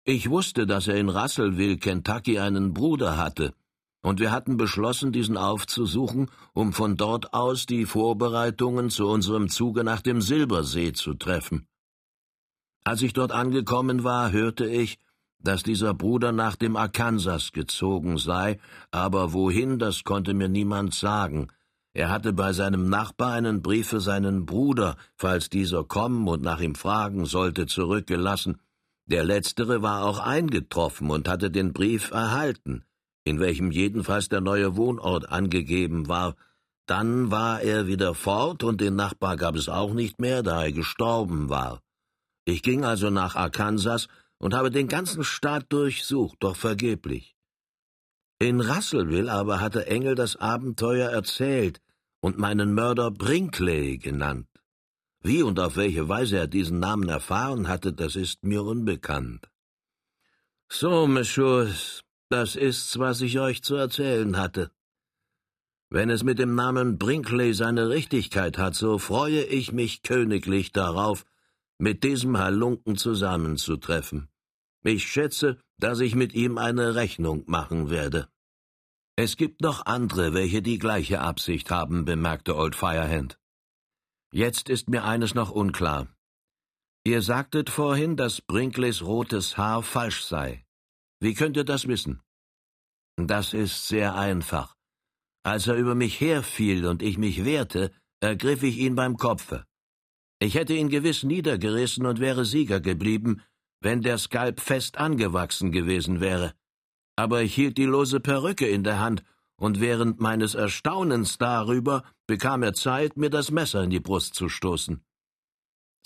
Ich 0.04 0.30
wusste, 0.30 0.66
dass 0.66 0.88
er 0.88 0.96
in 0.96 1.10
Russellville, 1.10 1.76
Kentucky, 1.76 2.38
einen 2.38 2.72
Bruder 2.72 3.18
hatte, 3.18 3.54
und 4.02 4.20
wir 4.20 4.30
hatten 4.30 4.56
beschlossen, 4.56 5.12
diesen 5.12 5.36
aufzusuchen, 5.36 6.30
um 6.52 6.72
von 6.72 6.96
dort 6.96 7.34
aus 7.34 7.66
die 7.66 7.84
Vorbereitungen 7.84 8.90
zu 8.90 9.06
unserem 9.06 9.48
Zuge 9.48 9.84
nach 9.84 10.00
dem 10.00 10.20
Silbersee 10.20 10.92
zu 10.92 11.14
treffen. 11.14 11.66
Als 12.84 13.02
ich 13.02 13.12
dort 13.12 13.32
angekommen 13.32 14.04
war, 14.04 14.32
hörte 14.32 14.66
ich, 14.66 14.98
dass 15.40 15.62
dieser 15.62 15.94
Bruder 15.94 16.32
nach 16.32 16.56
dem 16.56 16.76
Arkansas 16.76 17.52
gezogen 17.52 18.18
sei, 18.18 18.58
aber 18.90 19.32
wohin, 19.32 19.78
das 19.78 20.04
konnte 20.04 20.34
mir 20.34 20.48
niemand 20.48 20.94
sagen. 20.94 21.48
Er 21.92 22.10
hatte 22.10 22.32
bei 22.32 22.52
seinem 22.52 22.88
Nachbar 22.88 23.32
einen 23.32 23.62
Brief 23.62 23.88
für 23.88 24.00
seinen 24.00 24.46
Bruder, 24.46 24.96
falls 25.16 25.48
dieser 25.48 25.84
kommen 25.84 26.26
und 26.28 26.42
nach 26.42 26.60
ihm 26.60 26.74
fragen 26.74 27.24
sollte, 27.24 27.66
zurückgelassen. 27.66 28.60
Der 29.06 29.24
letztere 29.24 29.82
war 29.82 30.04
auch 30.04 30.18
eingetroffen 30.18 31.10
und 31.10 31.28
hatte 31.28 31.50
den 31.50 31.72
Brief 31.72 32.10
erhalten, 32.10 32.84
in 33.28 33.40
welchem 33.40 33.70
jedenfalls 33.70 34.28
der 34.28 34.40
neue 34.40 34.76
Wohnort 34.76 35.30
angegeben 35.30 36.08
war. 36.08 36.34
Dann 36.86 37.30
war 37.30 37.60
er 37.60 37.86
wieder 37.86 38.14
fort 38.14 38.64
und 38.64 38.80
den 38.80 38.96
Nachbar 38.96 39.36
gab 39.36 39.54
es 39.54 39.68
auch 39.68 39.92
nicht 39.92 40.18
mehr, 40.20 40.42
da 40.42 40.64
er 40.64 40.72
gestorben 40.72 41.48
war. 41.48 41.82
Ich 42.44 42.62
ging 42.62 42.84
also 42.84 43.10
nach 43.10 43.36
Arkansas 43.36 44.08
und 44.38 44.54
habe 44.54 44.70
den 44.70 44.88
ganzen 44.88 45.22
Staat 45.22 45.66
durchsucht, 45.68 46.36
doch 46.40 46.56
vergeblich. 46.56 47.34
In 48.38 48.60
Russellville 48.60 49.30
aber 49.30 49.60
hatte 49.60 49.86
Engel 49.86 50.14
das 50.14 50.36
Abenteuer 50.36 51.10
erzählt 51.10 51.80
und 52.20 52.38
meinen 52.38 52.72
Mörder 52.72 53.10
Brinkley 53.10 53.98
genannt. 53.98 54.48
Wie 55.20 55.42
und 55.42 55.58
auf 55.58 55.76
welche 55.76 56.08
Weise 56.08 56.38
er 56.38 56.46
diesen 56.46 56.78
Namen 56.78 57.08
erfahren 57.08 57.68
hatte, 57.68 57.92
das 57.92 58.16
ist 58.16 58.44
mir 58.44 58.62
unbekannt. 58.62 59.48
So, 60.70 61.06
Messieurs, 61.06 62.04
das 62.30 62.56
ist's, 62.56 62.98
was 62.98 63.20
ich 63.20 63.38
euch 63.38 63.62
zu 63.62 63.76
erzählen 63.76 64.36
hatte. 64.36 64.70
Wenn 65.90 66.10
es 66.10 66.22
mit 66.22 66.38
dem 66.38 66.54
Namen 66.54 66.98
Brinkley 66.98 67.54
seine 67.54 67.88
Richtigkeit 67.88 68.58
hat, 68.58 68.74
so 68.74 68.98
freue 68.98 69.42
ich 69.44 69.72
mich 69.72 70.02
königlich 70.02 70.72
darauf, 70.72 71.24
mit 71.78 72.04
diesem 72.04 72.36
Halunken 72.36 72.96
zusammenzutreffen. 72.96 74.28
Ich 74.84 75.06
schätze, 75.06 75.58
dass 75.78 76.00
ich 76.00 76.14
mit 76.14 76.34
ihm 76.34 76.58
eine 76.58 76.94
Rechnung 76.94 77.44
machen 77.46 77.88
werde. 77.88 78.28
Es 79.16 79.36
gibt 79.36 79.62
noch 79.62 79.86
andere, 79.86 80.34
welche 80.34 80.62
die 80.62 80.78
gleiche 80.78 81.20
Absicht 81.20 81.70
haben, 81.70 82.04
bemerkte 82.04 82.54
Old 82.54 82.76
Firehand. 82.76 83.38
Jetzt 84.30 84.68
ist 84.68 84.88
mir 84.88 85.04
eines 85.04 85.34
noch 85.34 85.50
unklar. 85.50 86.06
Ihr 87.04 87.22
sagtet 87.22 87.70
vorhin, 87.70 88.16
dass 88.16 88.42
Brinkleys 88.42 89.02
rotes 89.02 89.56
Haar 89.56 89.82
falsch 89.82 90.22
sei. 90.24 90.64
Wie 91.20 91.34
könnt 91.34 91.56
ihr 91.56 91.64
das 91.64 91.88
wissen? 91.88 92.20
Das 93.16 93.52
ist 93.52 93.88
sehr 93.88 94.14
einfach. 94.14 94.76
Als 95.42 95.66
er 95.66 95.74
über 95.74 95.94
mich 95.94 96.20
herfiel 96.20 96.86
und 96.86 97.02
ich 97.02 97.18
mich 97.18 97.44
wehrte, 97.44 97.90
ergriff 98.20 98.62
ich 98.62 98.78
ihn 98.78 98.94
beim 98.94 99.16
Kopfe. 99.16 99.64
Ich 100.38 100.54
hätte 100.54 100.74
ihn 100.74 100.88
gewiss 100.88 101.24
niedergerissen 101.24 102.06
und 102.06 102.20
wäre 102.20 102.44
Sieger 102.44 102.80
geblieben, 102.80 103.42
wenn 103.80 104.02
der 104.02 104.18
Skalp 104.18 104.60
fest 104.60 104.98
angewachsen 104.98 105.72
gewesen 105.72 106.20
wäre. 106.20 106.54
Aber 107.16 107.42
ich 107.42 107.54
hielt 107.54 107.78
die 107.78 107.84
lose 107.84 108.20
Perücke 108.20 108.68
in 108.68 108.84
der 108.84 109.00
Hand, 109.00 109.24
und 109.56 109.80
während 109.80 110.20
meines 110.20 110.54
Erstaunens 110.54 111.36
darüber 111.38 112.04
bekam 112.28 112.62
er 112.62 112.74
Zeit, 112.74 113.16
mir 113.16 113.30
das 113.30 113.50
Messer 113.50 113.82
in 113.82 113.90
die 113.90 113.98
Brust 113.98 114.34
zu 114.34 114.48
stoßen. 114.48 115.02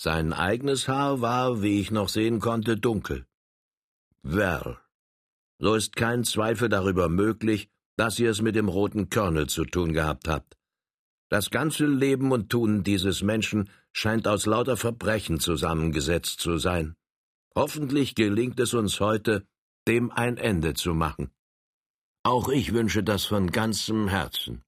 Sein 0.01 0.33
eigenes 0.33 0.87
Haar 0.87 1.21
war, 1.21 1.61
wie 1.61 1.79
ich 1.79 1.91
noch 1.91 2.09
sehen 2.09 2.39
konnte, 2.39 2.77
dunkel. 2.77 3.27
Well, 4.23 4.79
so 5.63 5.75
ist 5.75 5.95
kein 5.95 6.25
Zweifel 6.25 6.67
darüber 6.67 7.07
möglich, 7.07 7.69
dass 7.95 8.19
ihr 8.19 8.31
es 8.31 8.41
mit 8.41 8.53
dem 8.53 8.67
roten 8.67 9.07
Körnel 9.07 9.47
zu 9.47 9.63
tun 9.63 9.93
gehabt 9.93 10.27
habt. 10.27 10.57
Das 11.29 11.51
ganze 11.51 11.85
Leben 11.85 12.33
und 12.33 12.49
Tun 12.49 12.83
dieses 12.83 13.23
Menschen 13.23 13.69
scheint 13.93 14.27
aus 14.27 14.45
lauter 14.45 14.75
Verbrechen 14.75 15.39
zusammengesetzt 15.39 16.41
zu 16.41 16.57
sein. 16.57 16.95
Hoffentlich 17.55 18.13
gelingt 18.13 18.59
es 18.59 18.73
uns 18.73 18.99
heute, 18.99 19.47
dem 19.87 20.11
ein 20.11 20.35
Ende 20.35 20.73
zu 20.73 20.93
machen. 20.93 21.31
Auch 22.23 22.49
ich 22.49 22.73
wünsche 22.73 23.01
das 23.01 23.23
von 23.23 23.49
ganzem 23.49 24.09
Herzen. 24.09 24.63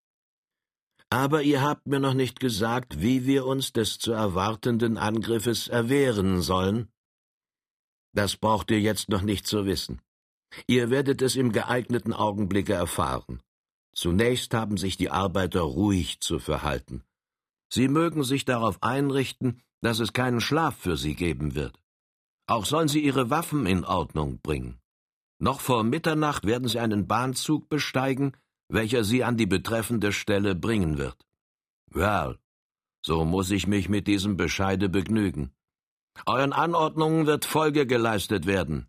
Aber 1.10 1.42
ihr 1.42 1.62
habt 1.62 1.88
mir 1.88 2.00
noch 2.00 2.14
nicht 2.14 2.40
gesagt, 2.40 3.02
wie 3.02 3.26
wir 3.26 3.46
uns 3.46 3.74
des 3.74 4.00
zu 4.00 4.14
erwartenden 4.14 4.98
Angriffes 4.98 5.68
erwehren 5.68 6.42
sollen. 6.42 6.88
Das 8.14 8.38
braucht 8.38 8.72
ihr 8.72 8.80
jetzt 8.80 9.10
noch 9.10 9.24
nicht 9.24 9.46
zu 9.46 9.66
wissen. 9.66 10.00
Ihr 10.68 10.90
werdet 10.90 11.22
es 11.22 11.36
im 11.36 11.52
geeigneten 11.52 12.14
Augenblicke 12.14 12.74
erfahren. 12.74 13.42
Zunächst 13.94 14.54
haben 14.54 14.78
sich 14.78 14.98
die 14.98 15.10
Arbeiter 15.10 15.62
ruhig 15.62 16.20
zu 16.20 16.40
verhalten. 16.40 17.04
Sie 17.70 17.88
mögen 17.88 18.24
sich 18.24 18.46
darauf 18.46 18.82
einrichten, 18.84 19.62
dass 19.82 20.00
es 20.00 20.14
keinen 20.14 20.42
Schlaf 20.42 20.78
für 20.78 20.98
sie 20.98 21.16
geben 21.16 21.56
wird. 21.56 21.80
Auch 22.48 22.66
sollen 22.66 22.88
sie 22.88 23.04
ihre 23.04 23.30
Waffen 23.30 23.66
in 23.66 23.86
Ordnung 23.86 24.40
bringen. 24.42 24.80
Noch 25.40 25.60
vor 25.60 25.84
Mitternacht 25.84 26.46
werden 26.46 26.68
sie 26.68 26.80
einen 26.80 27.08
Bahnzug 27.08 27.70
besteigen, 27.70 28.38
welcher 28.70 29.04
sie 29.04 29.24
an 29.24 29.38
die 29.38 29.46
betreffende 29.46 30.12
Stelle 30.12 30.56
bringen 30.56 30.98
wird. 30.98 31.18
Well, 31.92 32.38
so 33.02 33.26
muss 33.26 33.52
ich 33.52 33.68
mich 33.68 33.90
mit 33.90 34.08
diesem 34.08 34.38
Bescheide 34.38 34.90
begnügen. 34.90 35.54
Euren 36.26 36.54
Anordnungen 36.54 37.26
wird 37.26 37.46
Folge 37.46 37.86
geleistet 37.86 38.46
werden. 38.46 38.88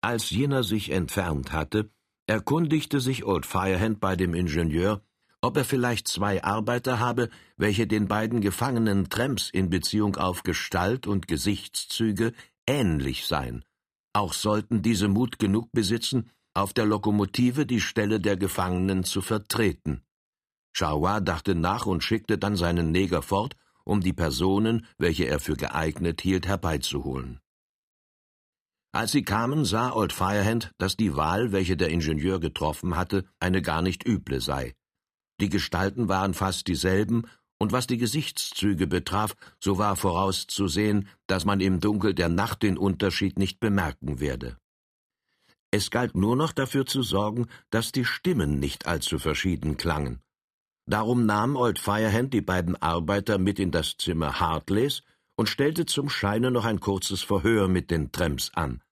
Als 0.00 0.30
jener 0.30 0.62
sich 0.62 0.90
entfernt 0.90 1.52
hatte, 1.52 1.90
erkundigte 2.26 3.00
sich 3.00 3.24
Old 3.24 3.46
Firehand 3.46 3.98
bei 3.98 4.14
dem 4.14 4.32
Ingenieur, 4.32 5.02
ob 5.40 5.56
er 5.56 5.64
vielleicht 5.64 6.06
zwei 6.08 6.42
Arbeiter 6.44 7.00
habe, 7.00 7.30
welche 7.56 7.86
den 7.86 8.06
beiden 8.06 8.40
gefangenen 8.40 9.08
Tramps 9.08 9.50
in 9.50 9.70
Beziehung 9.70 10.16
auf 10.16 10.42
Gestalt 10.42 11.06
und 11.06 11.26
Gesichtszüge 11.26 12.32
ähnlich 12.66 13.26
seien. 13.26 13.64
Auch 14.12 14.34
sollten 14.34 14.82
diese 14.82 15.08
Mut 15.08 15.38
genug 15.38 15.70
besitzen, 15.72 16.30
auf 16.54 16.72
der 16.72 16.86
Lokomotive 16.86 17.66
die 17.66 17.80
Stelle 17.80 18.20
der 18.20 18.36
Gefangenen 18.36 19.04
zu 19.04 19.20
vertreten. 19.20 20.02
Chawa 20.76 21.20
dachte 21.20 21.54
nach 21.54 21.86
und 21.86 22.02
schickte 22.02 22.38
dann 22.38 22.56
seinen 22.56 22.90
Neger 22.90 23.22
fort, 23.22 23.56
um 23.84 24.00
die 24.00 24.12
Personen, 24.12 24.86
welche 24.98 25.24
er 25.24 25.40
für 25.40 25.56
geeignet 25.56 26.20
hielt, 26.20 26.46
herbeizuholen. 26.46 27.40
Als 28.92 29.12
sie 29.12 29.22
kamen, 29.22 29.64
sah 29.64 29.92
Old 29.92 30.12
Firehand, 30.12 30.72
dass 30.78 30.96
die 30.96 31.14
Wahl, 31.14 31.52
welche 31.52 31.76
der 31.76 31.90
Ingenieur 31.90 32.40
getroffen 32.40 32.96
hatte, 32.96 33.24
eine 33.38 33.60
gar 33.60 33.82
nicht 33.82 34.06
üble 34.06 34.40
sei. 34.40 34.74
Die 35.40 35.50
Gestalten 35.50 36.08
waren 36.08 36.34
fast 36.34 36.66
dieselben, 36.66 37.26
und 37.60 37.72
was 37.72 37.86
die 37.86 37.98
Gesichtszüge 37.98 38.86
betraf, 38.86 39.34
so 39.60 39.78
war 39.78 39.96
vorauszusehen, 39.96 41.08
dass 41.26 41.44
man 41.44 41.60
im 41.60 41.80
Dunkel 41.80 42.14
der 42.14 42.28
Nacht 42.28 42.62
den 42.62 42.78
Unterschied 42.78 43.38
nicht 43.38 43.58
bemerken 43.60 44.20
werde. 44.20 44.56
Es 45.70 45.90
galt 45.90 46.14
nur 46.14 46.36
noch 46.36 46.52
dafür 46.52 46.86
zu 46.86 47.02
sorgen, 47.02 47.46
dass 47.70 47.92
die 47.92 48.04
Stimmen 48.04 48.58
nicht 48.58 48.86
allzu 48.86 49.18
verschieden 49.18 49.76
klangen. 49.76 50.22
Darum 50.86 51.26
nahm 51.26 51.56
Old 51.56 51.78
Firehand 51.78 52.32
die 52.32 52.40
beiden 52.40 52.80
Arbeiter 52.80 53.36
mit 53.36 53.58
in 53.58 53.70
das 53.70 53.98
Zimmer 53.98 54.40
Hartleys 54.40 55.02
und 55.38 55.48
stellte 55.48 55.86
zum 55.86 56.10
Scheine 56.10 56.50
noch 56.50 56.64
ein 56.64 56.80
kurzes 56.80 57.22
Verhör 57.22 57.68
mit 57.68 57.92
den 57.92 58.10
Tramps 58.10 58.50
an. 58.54 58.82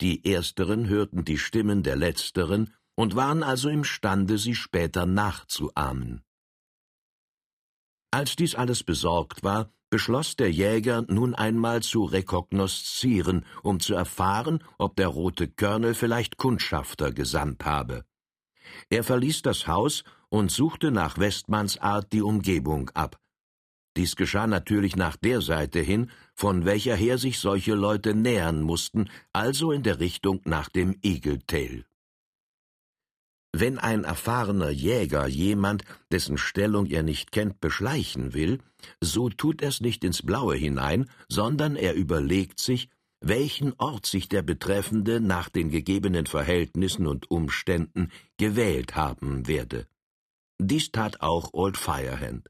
Die 0.00 0.24
Ersteren 0.24 0.88
hörten 0.88 1.24
die 1.24 1.36
Stimmen 1.36 1.82
der 1.82 1.96
Letzteren 1.96 2.72
und 2.94 3.16
waren 3.16 3.42
also 3.42 3.68
imstande, 3.68 4.38
sie 4.38 4.54
später 4.54 5.04
nachzuahmen. 5.04 6.22
Als 8.12 8.36
dies 8.36 8.54
alles 8.54 8.84
besorgt 8.84 9.42
war, 9.42 9.72
beschloss 9.90 10.36
der 10.36 10.52
Jäger 10.52 11.04
nun 11.08 11.34
einmal 11.34 11.82
zu 11.82 12.04
rekognoszieren, 12.04 13.44
um 13.64 13.80
zu 13.80 13.94
erfahren, 13.94 14.62
ob 14.78 14.94
der 14.94 15.08
rote 15.08 15.48
Körnel 15.48 15.94
vielleicht 15.94 16.36
Kundschafter 16.36 17.10
gesandt 17.10 17.64
habe. 17.64 18.04
Er 18.90 19.02
verließ 19.02 19.42
das 19.42 19.66
Haus 19.66 20.04
und 20.28 20.52
suchte 20.52 20.92
nach 20.92 21.18
Westmanns 21.18 21.78
Art 21.78 22.12
die 22.12 22.22
Umgebung 22.22 22.90
ab. 22.90 23.19
Dies 23.96 24.14
geschah 24.14 24.46
natürlich 24.46 24.96
nach 24.96 25.16
der 25.16 25.40
Seite 25.40 25.80
hin, 25.80 26.10
von 26.34 26.64
welcher 26.64 26.94
her 26.94 27.18
sich 27.18 27.38
solche 27.38 27.74
Leute 27.74 28.14
nähern 28.14 28.62
mussten, 28.62 29.10
also 29.32 29.72
in 29.72 29.82
der 29.82 29.98
Richtung 29.98 30.40
nach 30.44 30.68
dem 30.68 30.96
Eagle. 31.02 31.84
Wenn 33.52 33.78
ein 33.78 34.04
erfahrener 34.04 34.70
Jäger 34.70 35.26
jemand, 35.26 35.84
dessen 36.12 36.38
Stellung 36.38 36.86
er 36.86 37.02
nicht 37.02 37.32
kennt, 37.32 37.60
beschleichen 37.60 38.32
will, 38.32 38.60
so 39.00 39.28
tut 39.28 39.60
er's 39.60 39.80
nicht 39.80 40.04
ins 40.04 40.22
Blaue 40.22 40.54
hinein, 40.54 41.10
sondern 41.28 41.74
er 41.74 41.94
überlegt 41.94 42.60
sich, 42.60 42.88
welchen 43.20 43.74
Ort 43.78 44.06
sich 44.06 44.28
der 44.28 44.42
Betreffende 44.42 45.20
nach 45.20 45.48
den 45.48 45.68
gegebenen 45.68 46.26
Verhältnissen 46.26 47.06
und 47.06 47.30
Umständen 47.30 48.10
gewählt 48.38 48.94
haben 48.94 49.48
werde. 49.48 49.86
Dies 50.58 50.92
tat 50.92 51.20
auch 51.20 51.52
Old 51.52 51.76
Firehand. 51.76 52.48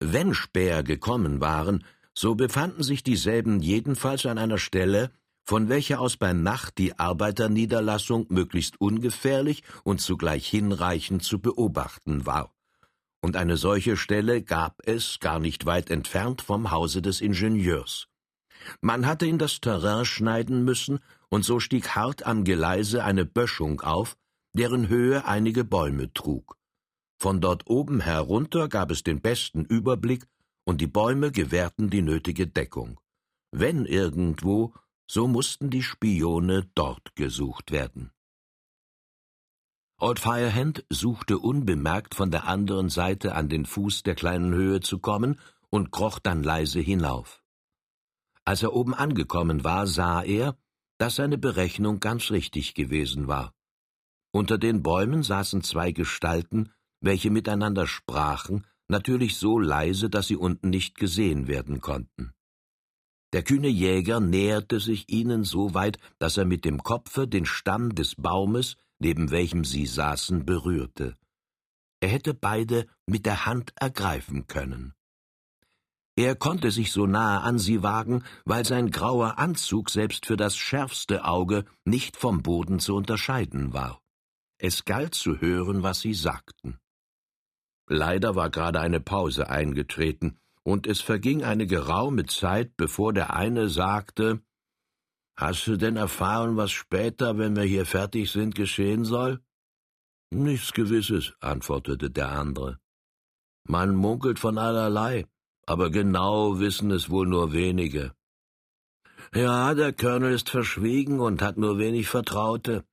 Wenn 0.00 0.34
Späher 0.34 0.82
gekommen 0.82 1.40
waren, 1.40 1.84
so 2.12 2.34
befanden 2.34 2.82
sich 2.82 3.02
dieselben 3.02 3.60
jedenfalls 3.60 4.26
an 4.26 4.38
einer 4.38 4.58
Stelle, 4.58 5.10
von 5.44 5.68
welcher 5.68 6.00
aus 6.00 6.16
bei 6.16 6.32
Nacht 6.32 6.76
die 6.78 6.98
Arbeiterniederlassung 6.98 8.26
möglichst 8.28 8.80
ungefährlich 8.80 9.62
und 9.84 10.00
zugleich 10.00 10.46
hinreichend 10.46 11.22
zu 11.22 11.38
beobachten 11.38 12.26
war. 12.26 12.52
Und 13.20 13.36
eine 13.36 13.56
solche 13.56 13.96
Stelle 13.96 14.42
gab 14.42 14.82
es 14.84 15.18
gar 15.20 15.38
nicht 15.38 15.64
weit 15.64 15.90
entfernt 15.90 16.42
vom 16.42 16.70
Hause 16.70 17.00
des 17.00 17.20
Ingenieurs. 17.20 18.08
Man 18.80 19.06
hatte 19.06 19.26
in 19.26 19.38
das 19.38 19.60
Terrain 19.60 20.04
schneiden 20.04 20.64
müssen, 20.64 20.98
und 21.28 21.44
so 21.44 21.58
stieg 21.60 21.90
hart 21.90 22.24
am 22.24 22.44
Geleise 22.44 23.04
eine 23.04 23.24
Böschung 23.24 23.80
auf, 23.80 24.16
deren 24.52 24.88
Höhe 24.88 25.24
einige 25.26 25.64
Bäume 25.64 26.12
trug. 26.12 26.56
Von 27.18 27.40
dort 27.40 27.68
oben 27.68 28.00
herunter 28.00 28.68
gab 28.68 28.90
es 28.90 29.02
den 29.02 29.20
besten 29.20 29.64
Überblick, 29.64 30.26
und 30.64 30.80
die 30.80 30.88
Bäume 30.88 31.30
gewährten 31.30 31.90
die 31.90 32.02
nötige 32.02 32.46
Deckung. 32.46 32.98
Wenn 33.52 33.86
irgendwo, 33.86 34.74
so 35.08 35.28
mussten 35.28 35.70
die 35.70 35.82
Spione 35.82 36.68
dort 36.74 37.14
gesucht 37.14 37.70
werden. 37.70 38.10
Old 39.98 40.18
Firehand 40.18 40.84
suchte 40.90 41.38
unbemerkt 41.38 42.14
von 42.14 42.30
der 42.30 42.46
anderen 42.46 42.90
Seite 42.90 43.34
an 43.34 43.48
den 43.48 43.64
Fuß 43.64 44.02
der 44.02 44.14
kleinen 44.14 44.52
Höhe 44.52 44.80
zu 44.80 44.98
kommen 44.98 45.40
und 45.70 45.90
kroch 45.90 46.18
dann 46.18 46.42
leise 46.42 46.80
hinauf. 46.80 47.42
Als 48.44 48.62
er 48.62 48.74
oben 48.74 48.92
angekommen 48.92 49.64
war, 49.64 49.86
sah 49.86 50.22
er, 50.22 50.58
dass 50.98 51.16
seine 51.16 51.38
Berechnung 51.38 51.98
ganz 52.00 52.30
richtig 52.30 52.74
gewesen 52.74 53.26
war. 53.26 53.54
Unter 54.32 54.58
den 54.58 54.82
Bäumen 54.82 55.22
saßen 55.22 55.62
zwei 55.62 55.92
Gestalten, 55.92 56.70
welche 57.06 57.30
miteinander 57.30 57.86
sprachen, 57.86 58.66
natürlich 58.88 59.36
so 59.36 59.58
leise, 59.58 60.10
dass 60.10 60.26
sie 60.26 60.36
unten 60.36 60.70
nicht 60.70 60.96
gesehen 60.96 61.48
werden 61.48 61.80
konnten. 61.80 62.32
Der 63.32 63.42
kühne 63.42 63.68
Jäger 63.68 64.20
näherte 64.20 64.80
sich 64.80 65.08
ihnen 65.08 65.44
so 65.44 65.74
weit, 65.74 65.98
dass 66.18 66.36
er 66.36 66.44
mit 66.44 66.64
dem 66.64 66.82
Kopfe 66.82 67.26
den 67.26 67.46
Stamm 67.46 67.94
des 67.94 68.14
Baumes, 68.14 68.76
neben 68.98 69.30
welchem 69.30 69.64
sie 69.64 69.86
saßen, 69.86 70.44
berührte. 70.44 71.16
Er 72.00 72.08
hätte 72.08 72.34
beide 72.34 72.86
mit 73.06 73.26
der 73.26 73.46
Hand 73.46 73.72
ergreifen 73.76 74.46
können. 74.46 74.94
Er 76.14 76.34
konnte 76.34 76.70
sich 76.70 76.92
so 76.92 77.06
nahe 77.06 77.42
an 77.42 77.58
sie 77.58 77.82
wagen, 77.82 78.24
weil 78.46 78.64
sein 78.64 78.90
grauer 78.90 79.38
Anzug 79.38 79.90
selbst 79.90 80.24
für 80.24 80.38
das 80.38 80.56
schärfste 80.56 81.24
Auge 81.24 81.66
nicht 81.84 82.16
vom 82.16 82.42
Boden 82.42 82.78
zu 82.78 82.94
unterscheiden 82.94 83.74
war. 83.74 84.00
Es 84.58 84.86
galt 84.86 85.14
zu 85.14 85.40
hören, 85.42 85.82
was 85.82 86.00
sie 86.00 86.14
sagten. 86.14 86.78
Leider 87.88 88.34
war 88.34 88.50
gerade 88.50 88.80
eine 88.80 89.00
Pause 89.00 89.48
eingetreten, 89.48 90.38
und 90.64 90.86
es 90.86 91.00
verging 91.00 91.44
eine 91.44 91.66
geraume 91.66 92.26
Zeit, 92.26 92.76
bevor 92.76 93.12
der 93.12 93.34
eine 93.34 93.68
sagte 93.68 94.42
Hast 95.38 95.66
du 95.66 95.76
denn 95.76 95.96
erfahren, 95.96 96.56
was 96.56 96.72
später, 96.72 97.36
wenn 97.38 97.54
wir 97.54 97.62
hier 97.64 97.84
fertig 97.84 98.32
sind, 98.32 98.54
geschehen 98.54 99.04
soll? 99.04 99.40
Nichts 100.30 100.72
Gewisses, 100.72 101.34
antwortete 101.40 102.10
der 102.10 102.30
andere. 102.32 102.78
Man 103.68 103.94
munkelt 103.94 104.38
von 104.38 104.58
allerlei, 104.58 105.26
aber 105.66 105.90
genau 105.90 106.58
wissen 106.58 106.90
es 106.90 107.10
wohl 107.10 107.26
nur 107.26 107.52
wenige. 107.52 108.12
Ja, 109.34 109.74
der 109.74 109.92
Colonel 109.92 110.32
ist 110.32 110.48
verschwiegen 110.50 111.20
und 111.20 111.42
hat 111.42 111.58
nur 111.58 111.78
wenig 111.78 112.08
Vertraute. 112.08 112.84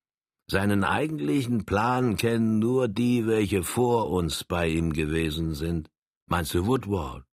Seinen 0.47 0.83
eigentlichen 0.83 1.65
Plan 1.65 2.17
kennen 2.17 2.59
nur 2.59 2.87
die, 2.87 3.25
welche 3.25 3.63
vor 3.63 4.09
uns 4.09 4.43
bei 4.43 4.67
ihm 4.67 4.91
gewesen 4.93 5.55
sind. 5.55 5.89
Meinst 6.27 6.53
du 6.53 6.65
Woodward, 6.65 7.25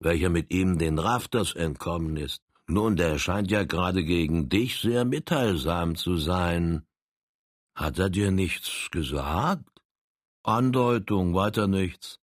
welcher 0.00 0.28
mit 0.28 0.52
ihm 0.52 0.78
den 0.78 0.98
Rafters 0.98 1.54
entkommen 1.54 2.16
ist? 2.16 2.42
Nun, 2.66 2.96
der 2.96 3.18
scheint 3.18 3.50
ja 3.50 3.64
gerade 3.64 4.04
gegen 4.04 4.48
dich 4.48 4.80
sehr 4.80 5.04
mitteilsam 5.04 5.96
zu 5.96 6.16
sein. 6.16 6.84
Hat 7.74 7.98
er 7.98 8.10
dir 8.10 8.30
nichts 8.30 8.88
gesagt? 8.90 9.64
Andeutung, 10.42 11.34
weiter 11.34 11.66
nichts. 11.66 12.18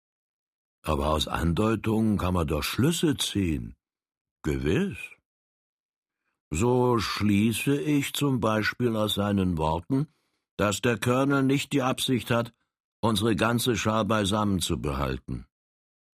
Aber 0.82 1.08
aus 1.08 1.28
Andeutungen 1.28 2.16
kann 2.16 2.34
man 2.34 2.46
doch 2.46 2.62
Schlüsse 2.62 3.16
ziehen. 3.16 3.74
Gewiss. 4.42 4.96
So 6.50 6.98
schließe 6.98 7.80
ich 7.80 8.14
zum 8.14 8.40
Beispiel 8.40 8.96
aus 8.96 9.14
seinen 9.14 9.58
Worten, 9.58 10.08
dass 10.60 10.82
der 10.82 10.98
Colonel 10.98 11.42
nicht 11.42 11.72
die 11.72 11.80
Absicht 11.80 12.30
hat, 12.30 12.52
unsere 13.00 13.34
ganze 13.34 13.78
Schar 13.78 14.04
beisammen 14.04 14.60
zu 14.60 14.78
behalten. 14.78 15.46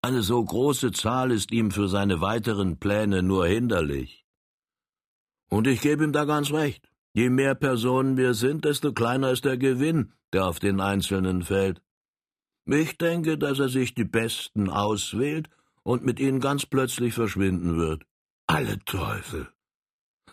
Eine 0.02 0.22
so 0.22 0.44
große 0.44 0.92
Zahl 0.92 1.32
ist 1.32 1.50
ihm 1.50 1.72
für 1.72 1.88
seine 1.88 2.20
weiteren 2.20 2.78
Pläne 2.78 3.24
nur 3.24 3.48
hinderlich. 3.48 4.24
Und 5.50 5.66
ich 5.66 5.80
gebe 5.80 6.04
ihm 6.04 6.12
da 6.12 6.24
ganz 6.26 6.52
recht. 6.52 6.88
Je 7.12 7.28
mehr 7.28 7.56
Personen 7.56 8.16
wir 8.16 8.34
sind, 8.34 8.64
desto 8.64 8.92
kleiner 8.92 9.32
ist 9.32 9.44
der 9.44 9.58
Gewinn, 9.58 10.12
der 10.32 10.46
auf 10.46 10.60
den 10.60 10.80
Einzelnen 10.80 11.42
fällt. 11.42 11.82
Ich 12.66 12.98
denke, 12.98 13.38
dass 13.38 13.58
er 13.58 13.68
sich 13.68 13.94
die 13.94 14.04
Besten 14.04 14.70
auswählt 14.70 15.50
und 15.82 16.04
mit 16.04 16.20
ihnen 16.20 16.38
ganz 16.38 16.66
plötzlich 16.66 17.14
verschwinden 17.14 17.78
wird. 17.78 18.04
Alle 18.46 18.78
Teufel! 18.84 19.48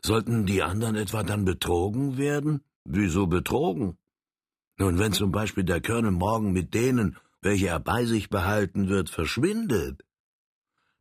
Sollten 0.03 0.45
die 0.45 0.61
anderen 0.61 0.97
etwa 0.97 1.23
dann 1.23 1.45
betrogen 1.45 2.19
werden? 2.19 2.63
Wieso 2.85 3.25
betrogen? 3.25 3.97
Nun, 4.77 4.97
wenn 4.99 5.13
zum 5.13 5.31
Beispiel 5.31 5.63
der 5.63 5.81
Colonel 5.81 6.11
morgen 6.11 6.51
mit 6.51 6.73
denen, 6.73 7.17
welche 7.41 7.67
er 7.67 7.79
bei 7.79 8.05
sich 8.05 8.29
behalten 8.29 8.89
wird, 8.89 9.09
verschwindet, 9.09 10.03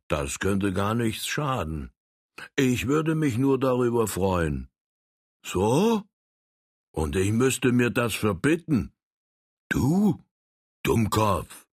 das 0.07 0.39
könnte 0.39 0.73
gar 0.73 0.93
nichts 0.93 1.27
schaden. 1.27 1.91
Ich 2.55 2.87
würde 2.87 3.15
mich 3.15 3.37
nur 3.37 3.59
darüber 3.59 4.07
freuen. 4.07 4.69
So? 5.45 6.03
Und 6.91 7.15
ich 7.15 7.31
müsste 7.31 7.71
mir 7.71 7.89
das 7.89 8.13
verbitten. 8.13 8.93
Du? 9.69 10.23
Dummkopf. 10.83 11.65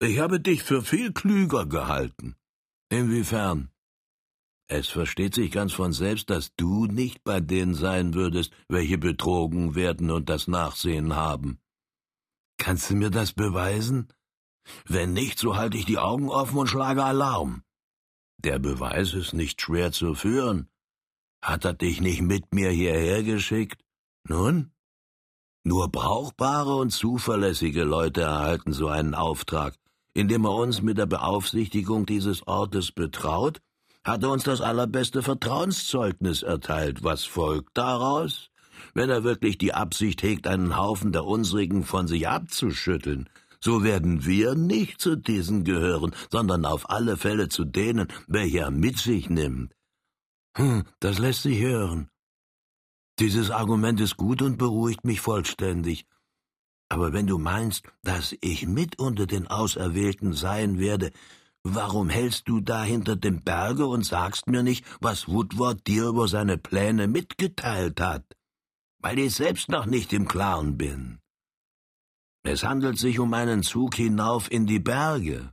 Ich 0.00 0.18
habe 0.18 0.40
dich 0.40 0.62
für 0.62 0.82
viel 0.82 1.12
klüger 1.12 1.66
gehalten. 1.66 2.36
Inwiefern? 2.88 3.70
Es 4.68 4.88
versteht 4.88 5.34
sich 5.34 5.52
ganz 5.52 5.72
von 5.72 5.92
selbst, 5.92 6.28
dass 6.28 6.54
du 6.56 6.86
nicht 6.86 7.22
bei 7.22 7.40
denen 7.40 7.74
sein 7.74 8.14
würdest, 8.14 8.52
welche 8.68 8.98
betrogen 8.98 9.76
werden 9.76 10.10
und 10.10 10.28
das 10.28 10.48
Nachsehen 10.48 11.14
haben. 11.14 11.60
Kannst 12.58 12.90
du 12.90 12.96
mir 12.96 13.10
das 13.10 13.32
beweisen? 13.32 14.08
Wenn 14.84 15.12
nicht, 15.12 15.38
so 15.38 15.56
halte 15.56 15.76
ich 15.76 15.84
die 15.84 15.98
Augen 15.98 16.28
offen 16.28 16.58
und 16.58 16.66
schlage 16.66 17.04
Alarm. 17.04 17.62
Der 18.38 18.58
Beweis 18.58 19.14
ist 19.14 19.34
nicht 19.34 19.60
schwer 19.62 19.92
zu 19.92 20.14
führen. 20.14 20.68
Hat 21.42 21.64
er 21.64 21.74
dich 21.74 22.00
nicht 22.00 22.22
mit 22.22 22.52
mir 22.52 22.70
hierher 22.70 23.22
geschickt? 23.22 23.84
Nun? 24.28 24.72
Nur 25.62 25.88
brauchbare 25.90 26.74
und 26.76 26.90
zuverlässige 26.90 27.84
Leute 27.84 28.22
erhalten 28.22 28.72
so 28.72 28.88
einen 28.88 29.14
Auftrag. 29.14 29.76
Indem 30.12 30.44
er 30.44 30.54
uns 30.54 30.82
mit 30.82 30.98
der 30.98 31.06
Beaufsichtigung 31.06 32.06
dieses 32.06 32.46
Ortes 32.46 32.90
betraut, 32.90 33.60
hat 34.06 34.22
er 34.22 34.30
uns 34.30 34.44
das 34.44 34.60
allerbeste 34.60 35.20
Vertrauenszeugnis 35.22 36.44
erteilt. 36.44 37.02
Was 37.02 37.24
folgt 37.24 37.76
daraus? 37.76 38.50
Wenn 38.94 39.10
er 39.10 39.24
wirklich 39.24 39.58
die 39.58 39.74
Absicht 39.74 40.22
hegt, 40.22 40.46
einen 40.46 40.76
Haufen 40.76 41.10
der 41.10 41.24
unsrigen 41.24 41.82
von 41.82 42.06
sich 42.06 42.28
abzuschütteln, 42.28 43.28
so 43.60 43.82
werden 43.82 44.24
wir 44.24 44.54
nicht 44.54 45.00
zu 45.00 45.16
diesen 45.16 45.64
gehören, 45.64 46.14
sondern 46.30 46.64
auf 46.64 46.88
alle 46.88 47.16
Fälle 47.16 47.48
zu 47.48 47.64
denen, 47.64 48.06
welche 48.28 48.60
er 48.60 48.70
mit 48.70 48.98
sich 48.98 49.28
nimmt. 49.28 49.74
Hm, 50.56 50.84
das 51.00 51.18
lässt 51.18 51.42
sich 51.42 51.60
hören. 51.60 52.08
Dieses 53.18 53.50
Argument 53.50 54.00
ist 54.00 54.16
gut 54.16 54.40
und 54.40 54.56
beruhigt 54.56 55.04
mich 55.04 55.20
vollständig. 55.20 56.06
Aber 56.88 57.12
wenn 57.12 57.26
du 57.26 57.38
meinst, 57.38 57.82
dass 58.04 58.36
ich 58.40 58.68
mit 58.68 59.00
unter 59.00 59.26
den 59.26 59.48
Auserwählten 59.48 60.32
sein 60.32 60.78
werde, 60.78 61.10
warum 61.74 62.08
hältst 62.08 62.48
du 62.48 62.60
da 62.60 62.82
hinter 62.84 63.16
dem 63.16 63.42
Berge 63.42 63.86
und 63.86 64.04
sagst 64.04 64.46
mir 64.46 64.62
nicht, 64.62 64.84
was 65.00 65.28
Woodward 65.28 65.86
dir 65.86 66.04
über 66.08 66.28
seine 66.28 66.58
Pläne 66.58 67.08
mitgeteilt 67.08 68.00
hat? 68.00 68.24
Weil 69.00 69.18
ich 69.18 69.34
selbst 69.34 69.68
noch 69.68 69.86
nicht 69.86 70.12
im 70.12 70.28
Klaren 70.28 70.76
bin. 70.76 71.20
Es 72.42 72.62
handelt 72.62 72.98
sich 72.98 73.18
um 73.18 73.34
einen 73.34 73.62
Zug 73.62 73.96
hinauf 73.96 74.50
in 74.50 74.66
die 74.66 74.78
Berge. 74.78 75.52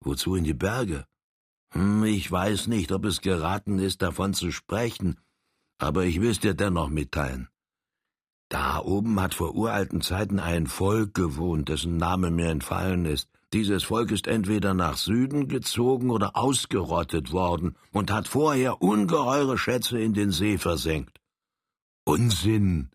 Wozu 0.00 0.34
in 0.34 0.44
die 0.44 0.54
Berge? 0.54 1.06
Hm, 1.72 2.04
ich 2.04 2.30
weiß 2.30 2.66
nicht, 2.66 2.92
ob 2.92 3.04
es 3.04 3.20
geraten 3.20 3.78
ist, 3.78 4.02
davon 4.02 4.34
zu 4.34 4.52
sprechen, 4.52 5.20
aber 5.78 6.04
ich 6.04 6.20
will's 6.20 6.40
dir 6.40 6.54
dennoch 6.54 6.88
mitteilen. 6.88 7.48
Da 8.48 8.80
oben 8.80 9.20
hat 9.20 9.34
vor 9.34 9.54
uralten 9.54 10.00
Zeiten 10.00 10.38
ein 10.38 10.66
Volk 10.66 11.14
gewohnt, 11.14 11.68
dessen 11.68 11.98
Name 11.98 12.30
mir 12.30 12.48
entfallen 12.48 13.04
ist. 13.04 13.28
Dieses 13.52 13.84
Volk 13.84 14.10
ist 14.10 14.26
entweder 14.26 14.74
nach 14.74 14.96
Süden 14.96 15.48
gezogen 15.48 16.10
oder 16.10 16.36
ausgerottet 16.36 17.32
worden 17.32 17.76
und 17.92 18.10
hat 18.10 18.28
vorher 18.28 18.82
ungeheure 18.82 19.58
Schätze 19.58 19.98
in 19.98 20.14
den 20.14 20.30
See 20.30 20.58
versenkt. 20.58 21.18
Unsinn! 22.04 22.90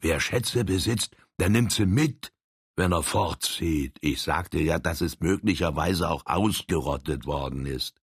Wer 0.00 0.20
Schätze 0.20 0.64
besitzt, 0.64 1.16
der 1.38 1.50
nimmt 1.50 1.72
sie 1.72 1.86
mit, 1.86 2.32
wenn 2.76 2.92
er 2.92 3.02
fortzieht. 3.02 3.98
Ich 4.00 4.22
sagte 4.22 4.58
ja, 4.58 4.78
dass 4.78 5.02
es 5.02 5.20
möglicherweise 5.20 6.10
auch 6.10 6.24
ausgerottet 6.26 7.26
worden 7.26 7.66
ist. 7.66 8.00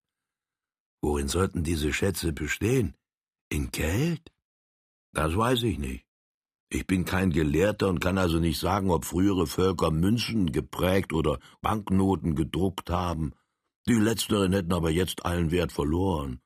Worin 1.01 1.27
sollten 1.27 1.63
diese 1.63 1.93
Schätze 1.93 2.33
bestehen? 2.33 2.95
In 3.49 3.71
Geld? 3.71 4.31
Das 5.13 5.35
weiß 5.35 5.63
ich 5.63 5.79
nicht. 5.79 6.06
Ich 6.69 6.85
bin 6.85 7.05
kein 7.05 7.31
Gelehrter 7.31 7.87
und 7.87 7.99
kann 7.99 8.17
also 8.17 8.39
nicht 8.39 8.59
sagen, 8.59 8.91
ob 8.91 9.05
frühere 9.05 9.47
Völker 9.47 9.91
Münzen 9.91 10.51
geprägt 10.51 11.13
oder 11.13 11.39
Banknoten 11.61 12.35
gedruckt 12.35 12.89
haben. 12.89 13.31
Die 13.87 13.93
letzteren 13.93 14.51
hätten 14.51 14.73
aber 14.73 14.89
jetzt 14.89 15.25
allen 15.25 15.51
Wert 15.51 15.71
verloren. 15.71 16.41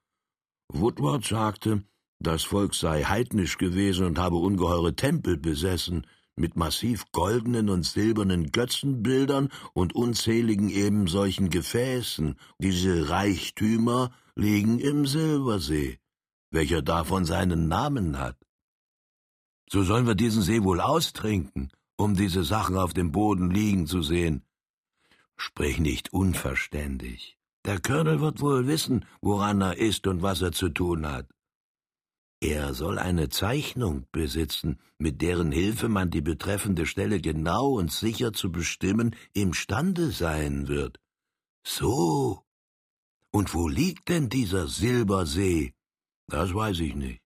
Woodward 0.72 1.26
sagte, 1.26 1.84
das 2.20 2.44
Volk 2.44 2.76
sei 2.76 3.04
heidnisch 3.04 3.58
gewesen 3.58 4.06
und 4.06 4.20
habe 4.20 4.36
ungeheure 4.36 4.96
Tempel 4.96 5.38
besessen, 5.38 6.06
mit 6.36 6.56
massiv 6.56 7.06
goldenen 7.12 7.70
und 7.70 7.86
silbernen 7.86 8.52
Götzenbildern 8.52 9.50
und 9.74 9.96
unzähligen 9.96 10.70
eben 10.70 11.08
solchen 11.08 11.50
Gefäßen. 11.50 12.36
Diese 12.60 13.10
Reichtümer 13.10 14.12
liegen 14.36 14.80
im 14.80 15.06
Silbersee 15.06 16.02
welcher 16.52 16.82
davon 16.82 17.26
seinen 17.26 17.68
Namen 17.68 18.20
hat. 18.20 18.38
So 19.72 19.84
sollen 19.84 20.06
wir 20.06 20.16
diesen 20.16 20.42
See 20.42 20.64
wohl 20.64 20.82
austrinken, 20.82 21.72
um 21.96 22.14
diese 22.16 22.44
Sachen 22.44 22.76
auf 22.76 22.94
dem 22.94 23.14
Boden 23.14 23.50
liegen 23.50 23.88
zu 23.88 24.02
sehen. 24.02 24.44
Sprich 25.38 25.80
nicht 25.80 26.12
unverständig. 26.12 27.38
Der 27.64 27.80
Colonel 27.80 28.20
wird 28.20 28.42
wohl 28.42 28.68
wissen, 28.68 29.06
woran 29.22 29.62
er 29.62 29.78
ist 29.78 30.08
und 30.08 30.22
was 30.22 30.42
er 30.42 30.52
zu 30.52 30.68
tun 30.68 31.08
hat. 31.08 31.26
Er 32.42 32.74
soll 32.74 33.00
eine 33.00 33.30
Zeichnung 33.30 34.08
besitzen, 34.12 34.78
mit 34.98 35.22
deren 35.22 35.54
Hilfe 35.54 35.88
man 35.88 36.10
die 36.10 36.22
betreffende 36.22 36.86
Stelle 36.86 37.22
genau 37.22 37.76
und 37.80 37.94
sicher 37.94 38.34
zu 38.34 38.52
bestimmen 38.52 39.16
imstande 39.32 40.12
sein 40.12 40.68
wird. 40.68 41.00
So. 41.64 42.44
Und 43.32 43.54
wo 43.54 43.70
liegt 43.70 44.10
denn 44.10 44.28
dieser 44.28 44.68
Silbersee? 44.68 45.74
Das 46.28 46.54
weiß 46.54 46.80
ich 46.82 46.96
nicht. 46.96 47.21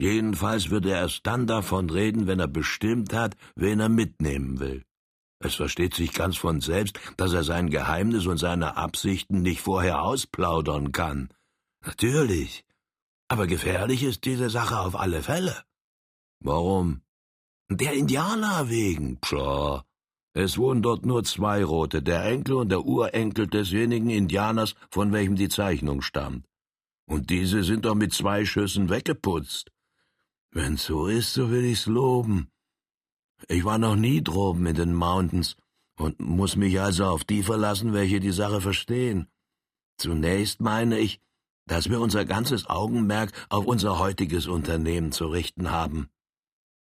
Jedenfalls 0.00 0.70
wird 0.70 0.86
er 0.86 0.96
erst 0.96 1.26
dann 1.26 1.46
davon 1.46 1.90
reden, 1.90 2.26
wenn 2.26 2.40
er 2.40 2.48
bestimmt 2.48 3.12
hat, 3.12 3.36
wen 3.54 3.80
er 3.80 3.90
mitnehmen 3.90 4.58
will. 4.58 4.82
Es 5.40 5.56
versteht 5.56 5.94
sich 5.94 6.14
ganz 6.14 6.38
von 6.38 6.62
selbst, 6.62 6.98
dass 7.18 7.34
er 7.34 7.44
sein 7.44 7.68
Geheimnis 7.68 8.26
und 8.26 8.38
seine 8.38 8.78
Absichten 8.78 9.42
nicht 9.42 9.60
vorher 9.60 10.02
ausplaudern 10.02 10.92
kann. 10.92 11.28
Natürlich. 11.84 12.64
Aber 13.28 13.46
gefährlich 13.46 14.02
ist 14.02 14.24
diese 14.24 14.48
Sache 14.48 14.80
auf 14.80 14.98
alle 14.98 15.22
Fälle. 15.22 15.54
Warum? 16.40 17.02
Der 17.68 17.92
Indianer 17.92 18.70
wegen. 18.70 19.18
Pshaw. 19.20 19.82
Es 20.32 20.56
wohnen 20.56 20.80
dort 20.80 21.04
nur 21.04 21.24
zwei 21.24 21.62
Rote, 21.62 22.02
der 22.02 22.24
Enkel 22.24 22.54
und 22.54 22.70
der 22.70 22.86
Urenkel 22.86 23.48
desjenigen 23.48 24.08
Indianers, 24.08 24.74
von 24.90 25.12
welchem 25.12 25.36
die 25.36 25.48
Zeichnung 25.48 26.00
stammt. 26.00 26.46
Und 27.06 27.28
diese 27.28 27.64
sind 27.64 27.84
doch 27.84 27.94
mit 27.94 28.14
zwei 28.14 28.46
Schüssen 28.46 28.88
weggeputzt. 28.88 29.70
Wenn's 30.52 30.84
so 30.84 31.06
ist, 31.06 31.32
so 31.32 31.50
will 31.50 31.64
ich's 31.64 31.86
loben. 31.86 32.50
Ich 33.48 33.64
war 33.64 33.78
noch 33.78 33.96
nie 33.96 34.22
droben 34.22 34.66
in 34.66 34.74
den 34.74 34.94
Mountains 34.94 35.56
und 35.96 36.18
muss 36.18 36.56
mich 36.56 36.80
also 36.80 37.06
auf 37.06 37.24
die 37.24 37.42
verlassen, 37.42 37.92
welche 37.92 38.20
die 38.20 38.32
Sache 38.32 38.60
verstehen. 38.60 39.28
Zunächst 39.96 40.60
meine 40.60 40.98
ich, 40.98 41.20
dass 41.66 41.88
wir 41.88 42.00
unser 42.00 42.24
ganzes 42.24 42.68
Augenmerk 42.68 43.32
auf 43.48 43.66
unser 43.66 43.98
heutiges 43.98 44.48
Unternehmen 44.48 45.12
zu 45.12 45.28
richten 45.28 45.70
haben. 45.70 46.10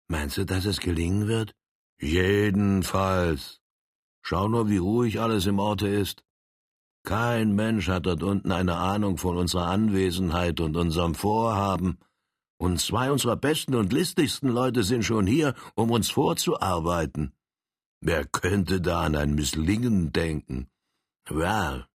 Meinst 0.08 0.38
du, 0.38 0.46
dass 0.46 0.66
es 0.66 0.80
gelingen 0.80 1.28
wird? 1.28 1.54
Jedenfalls. 2.00 3.60
Schau 4.22 4.48
nur, 4.48 4.70
wie 4.70 4.78
ruhig 4.78 5.20
alles 5.20 5.46
im 5.46 5.60
Orte 5.60 5.88
ist. 5.88 6.24
Kein 7.04 7.54
Mensch 7.54 7.88
hat 7.88 8.06
dort 8.06 8.24
unten 8.24 8.52
eine 8.52 8.76
Ahnung 8.76 9.18
von 9.18 9.36
unserer 9.36 9.68
Anwesenheit 9.68 10.60
und 10.60 10.78
unserem 10.78 11.16
Vorhaben 11.16 11.98
und 12.62 12.80
zwei 12.80 13.12
unserer 13.12 13.38
besten 13.38 13.74
und 13.74 13.92
listigsten 13.92 14.48
Leute 14.48 14.84
sind 14.84 15.04
schon 15.04 15.26
hier, 15.26 15.56
um 15.74 15.90
uns 15.90 16.12
vorzuarbeiten. 16.12 17.34
Wer 18.02 18.24
könnte 18.24 18.80
da 18.80 19.02
an 19.02 19.16
ein 19.16 19.34
Misslingen 19.34 20.14
denken? 20.14 20.70
Well, 21.28 21.88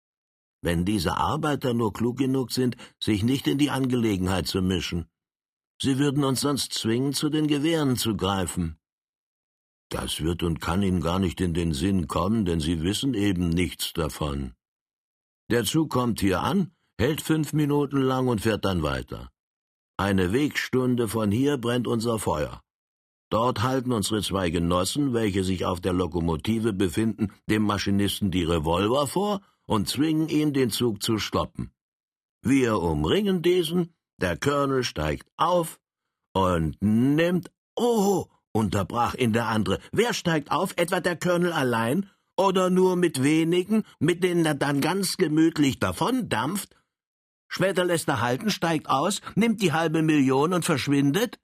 wenn 0.63 0.85
diese 0.85 1.17
Arbeiter 1.19 1.73
nur 1.73 1.93
klug 1.93 2.19
genug 2.19 2.51
sind, 2.51 2.77
sich 2.99 3.23
nicht 3.23 3.47
in 3.47 3.59
die 3.59 3.71
Angelegenheit 3.71 4.49
zu 4.49 4.61
mischen. 4.61 5.07
Sie 5.81 6.01
würden 6.01 6.25
uns 6.25 6.41
sonst 6.41 6.73
zwingen, 6.73 7.13
zu 7.13 7.29
den 7.29 7.47
Gewehren 7.47 7.97
zu 7.97 8.17
greifen. 8.17 8.77
Das 9.89 10.21
wird 10.21 10.43
und 10.43 10.61
kann 10.61 10.83
ihnen 10.83 11.01
gar 11.01 11.21
nicht 11.21 11.41
in 11.41 11.55
den 11.55 11.75
Sinn 11.75 12.09
kommen, 12.09 12.45
denn 12.45 12.59
sie 12.59 12.83
wissen 12.83 13.15
eben 13.15 13.51
nichts 13.51 13.93
davon. 13.93 14.55
Der 15.49 15.63
Zug 15.63 15.91
kommt 15.91 16.19
hier 16.19 16.41
an, 16.41 16.73
hält 16.99 17.21
fünf 17.21 17.53
Minuten 17.53 18.01
lang 18.01 18.27
und 18.27 18.41
fährt 18.41 18.65
dann 18.65 18.83
weiter. 18.83 19.31
Eine 19.99 20.33
Wegstunde 20.33 21.09
von 21.09 21.31
hier 21.31 21.57
brennt 21.57 21.87
unser 21.87 22.19
Feuer. 22.19 22.61
Dort 23.31 23.63
halten 23.63 23.93
unsere 23.93 24.21
zwei 24.23 24.51
Genossen, 24.51 25.15
welche 25.15 25.43
sich 25.43 25.65
auf 25.65 25.81
der 25.81 25.95
Lokomotive 25.95 26.75
befinden, 26.75 27.33
dem 27.49 27.63
Maschinisten 27.63 28.31
die 28.31 28.45
Revolver 28.45 29.07
vor 29.07 29.41
und 29.65 29.89
zwingen 29.89 30.29
ihn, 30.29 30.53
den 30.53 30.71
Zug 30.71 31.03
zu 31.03 31.19
stoppen. 31.19 31.73
Wir 32.43 32.79
umringen 32.79 33.41
diesen, 33.41 33.95
der 34.21 34.37
Colonel 34.37 34.85
steigt 34.85 35.27
auf 35.39 35.81
und 36.35 36.77
nimmt. 36.83 37.51
Oh, 37.75 38.27
unterbrach 38.53 39.15
ihn 39.15 39.33
der 39.33 39.49
andere. 39.49 39.81
Wer 39.93 40.13
steigt 40.13 40.51
auf? 40.51 40.75
Etwa 40.77 41.01
der 41.01 41.17
Colonel 41.17 41.53
allein? 41.53 42.11
Oder 42.37 42.69
nur 42.69 42.97
mit 42.97 43.23
wenigen, 43.23 43.83
mit 43.99 44.23
denen 44.23 44.45
er 44.45 44.55
dann 44.55 44.83
ganz 44.83 45.17
gemütlich 45.17 45.81
davondampft? 45.81 46.76
Später 47.57 47.87
lässt 47.87 48.07
er 48.07 48.21
halten, 48.21 48.51
steigt 48.51 48.91
aus, 48.91 49.23
nimmt 49.35 49.63
die 49.63 49.73
halbe 49.73 50.03
Million 50.03 50.53
und 50.53 50.67
verschwindet? 50.67 51.39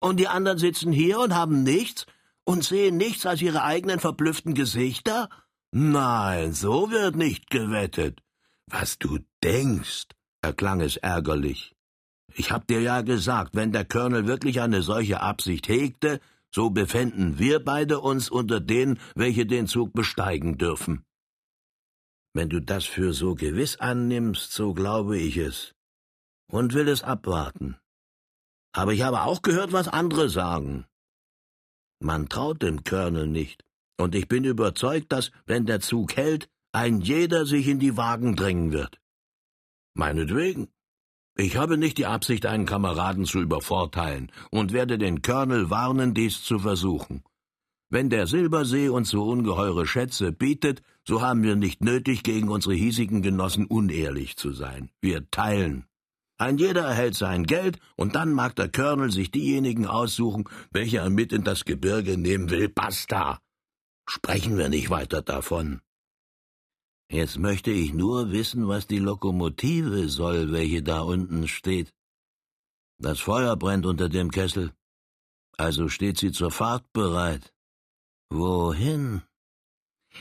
Und 0.00 0.18
die 0.18 0.26
anderen 0.26 0.58
sitzen 0.58 0.90
hier 0.90 1.20
und 1.20 1.32
haben 1.32 1.62
nichts 1.62 2.06
und 2.42 2.64
sehen 2.64 2.96
nichts 2.96 3.24
als 3.24 3.40
ihre 3.40 3.62
eigenen 3.62 4.00
verblüfften 4.00 4.54
Gesichter? 4.54 5.28
Nein, 5.70 6.54
so 6.54 6.90
wird 6.90 7.14
nicht 7.14 7.50
gewettet. 7.50 8.20
Was 8.66 8.98
du 8.98 9.20
denkst, 9.44 10.06
erklang 10.42 10.80
es 10.80 10.96
ärgerlich. 10.96 11.76
Ich 12.34 12.50
hab 12.50 12.66
dir 12.66 12.80
ja 12.80 13.02
gesagt, 13.02 13.54
wenn 13.54 13.70
der 13.70 13.84
Colonel 13.84 14.26
wirklich 14.26 14.60
eine 14.60 14.82
solche 14.82 15.20
Absicht 15.20 15.68
hegte, 15.68 16.18
so 16.52 16.70
befänden 16.70 17.38
wir 17.38 17.64
beide 17.64 18.00
uns 18.00 18.28
unter 18.28 18.58
denen, 18.58 18.98
welche 19.14 19.46
den 19.46 19.68
Zug 19.68 19.92
besteigen 19.92 20.58
dürfen. 20.58 21.04
Wenn 22.34 22.48
du 22.48 22.60
das 22.60 22.84
für 22.84 23.12
so 23.12 23.34
gewiss 23.34 23.76
annimmst, 23.76 24.52
so 24.52 24.74
glaube 24.74 25.18
ich 25.18 25.36
es 25.36 25.72
und 26.50 26.74
will 26.74 26.88
es 26.88 27.02
abwarten. 27.02 27.76
Aber 28.72 28.92
ich 28.92 29.02
habe 29.02 29.22
auch 29.22 29.40
gehört, 29.42 29.72
was 29.72 29.88
andere 29.88 30.28
sagen. 30.28 30.84
Man 32.00 32.28
traut 32.28 32.62
dem 32.62 32.84
Colonel 32.84 33.28
nicht, 33.28 33.64
und 33.96 34.14
ich 34.14 34.28
bin 34.28 34.44
überzeugt, 34.44 35.12
dass, 35.12 35.30
wenn 35.46 35.64
der 35.64 35.80
Zug 35.80 36.16
hält, 36.16 36.48
ein 36.72 37.00
jeder 37.00 37.46
sich 37.46 37.68
in 37.68 37.78
die 37.78 37.96
Wagen 37.96 38.34
drängen 38.34 38.72
wird. 38.72 39.00
Meinetwegen. 39.94 40.68
Ich 41.36 41.56
habe 41.56 41.78
nicht 41.78 41.98
die 41.98 42.06
Absicht, 42.06 42.46
einen 42.46 42.66
Kameraden 42.66 43.24
zu 43.24 43.40
übervorteilen 43.40 44.30
und 44.50 44.72
werde 44.72 44.98
den 44.98 45.22
Colonel 45.22 45.70
warnen, 45.70 46.14
dies 46.14 46.42
zu 46.42 46.58
versuchen. 46.58 47.24
Wenn 47.94 48.10
der 48.10 48.26
Silbersee 48.26 48.88
uns 48.88 49.10
so 49.10 49.22
ungeheure 49.22 49.86
Schätze 49.86 50.32
bietet, 50.32 50.82
so 51.06 51.22
haben 51.22 51.44
wir 51.44 51.54
nicht 51.54 51.80
nötig, 51.80 52.24
gegen 52.24 52.48
unsere 52.48 52.74
hiesigen 52.74 53.22
Genossen 53.22 53.66
unehrlich 53.66 54.36
zu 54.36 54.52
sein. 54.52 54.90
Wir 55.00 55.30
teilen. 55.30 55.86
Ein 56.36 56.58
jeder 56.58 56.82
erhält 56.82 57.14
sein 57.14 57.44
Geld, 57.44 57.78
und 57.94 58.16
dann 58.16 58.32
mag 58.32 58.56
der 58.56 58.68
Colonel 58.68 59.12
sich 59.12 59.30
diejenigen 59.30 59.86
aussuchen, 59.86 60.48
welche 60.72 60.98
er 60.98 61.08
mit 61.08 61.32
in 61.32 61.44
das 61.44 61.64
Gebirge 61.64 62.18
nehmen 62.18 62.50
will. 62.50 62.68
Basta! 62.68 63.38
Sprechen 64.08 64.58
wir 64.58 64.68
nicht 64.68 64.90
weiter 64.90 65.22
davon. 65.22 65.80
Jetzt 67.08 67.38
möchte 67.38 67.70
ich 67.70 67.94
nur 67.94 68.32
wissen, 68.32 68.66
was 68.66 68.88
die 68.88 68.98
Lokomotive 68.98 70.08
soll, 70.08 70.50
welche 70.50 70.82
da 70.82 71.02
unten 71.02 71.46
steht. 71.46 71.94
Das 72.98 73.20
Feuer 73.20 73.54
brennt 73.54 73.86
unter 73.86 74.08
dem 74.08 74.32
Kessel. 74.32 74.72
Also 75.56 75.88
steht 75.88 76.18
sie 76.18 76.32
zur 76.32 76.50
Fahrt 76.50 76.92
bereit. 76.92 77.53
Wohin? 78.30 79.22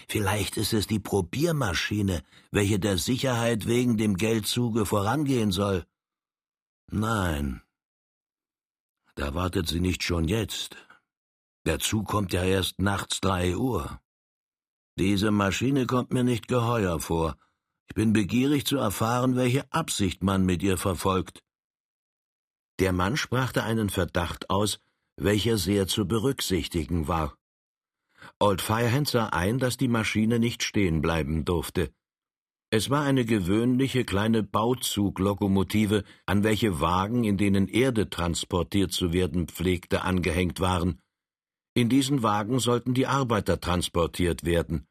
Vielleicht 0.07 0.57
ist 0.57 0.73
es 0.73 0.87
die 0.87 0.99
Probiermaschine, 0.99 2.23
welche 2.51 2.79
der 2.79 2.97
Sicherheit 2.97 3.67
wegen 3.67 3.97
dem 3.97 4.17
Geldzuge 4.17 4.85
vorangehen 4.85 5.51
soll. 5.51 5.85
Nein, 6.91 7.61
da 9.15 9.35
wartet 9.35 9.67
sie 9.67 9.79
nicht 9.79 10.03
schon 10.03 10.27
jetzt. 10.27 10.75
Der 11.65 11.79
Zug 11.79 12.07
kommt 12.07 12.33
ja 12.33 12.43
erst 12.43 12.79
nachts 12.79 13.21
drei 13.21 13.55
Uhr. 13.55 14.01
Diese 14.97 15.31
Maschine 15.31 15.85
kommt 15.85 16.11
mir 16.11 16.23
nicht 16.23 16.47
geheuer 16.47 16.99
vor. 16.99 17.37
Ich 17.87 17.95
bin 17.95 18.11
begierig 18.11 18.65
zu 18.65 18.77
erfahren, 18.77 19.35
welche 19.35 19.71
Absicht 19.71 20.23
man 20.23 20.45
mit 20.45 20.63
ihr 20.63 20.77
verfolgt. 20.77 21.43
Der 22.79 22.91
Mann 22.91 23.17
sprachte 23.17 23.63
einen 23.63 23.89
Verdacht 23.89 24.49
aus, 24.49 24.79
welcher 25.15 25.57
sehr 25.57 25.87
zu 25.87 26.07
berücksichtigen 26.07 27.07
war. 27.07 27.37
Old 28.39 28.61
Firehand 28.61 29.07
sah 29.07 29.27
ein, 29.27 29.59
dass 29.59 29.77
die 29.77 29.87
Maschine 29.87 30.39
nicht 30.39 30.63
stehen 30.63 31.01
bleiben 31.01 31.45
durfte. 31.45 31.91
Es 32.69 32.89
war 32.89 33.03
eine 33.03 33.23
gewöhnliche 33.23 34.03
kleine 34.03 34.41
Bauzuglokomotive, 34.41 36.03
an 36.25 36.43
welche 36.43 36.81
Wagen, 36.81 37.23
in 37.23 37.37
denen 37.37 37.67
Erde 37.67 38.09
transportiert 38.09 38.91
zu 38.91 39.13
werden 39.13 39.47
pflegte, 39.47 40.01
angehängt 40.01 40.59
waren. 40.59 40.99
In 41.75 41.87
diesen 41.87 42.23
Wagen 42.23 42.59
sollten 42.59 42.95
die 42.95 43.05
Arbeiter 43.05 43.61
transportiert 43.61 44.43
werden. 44.43 44.87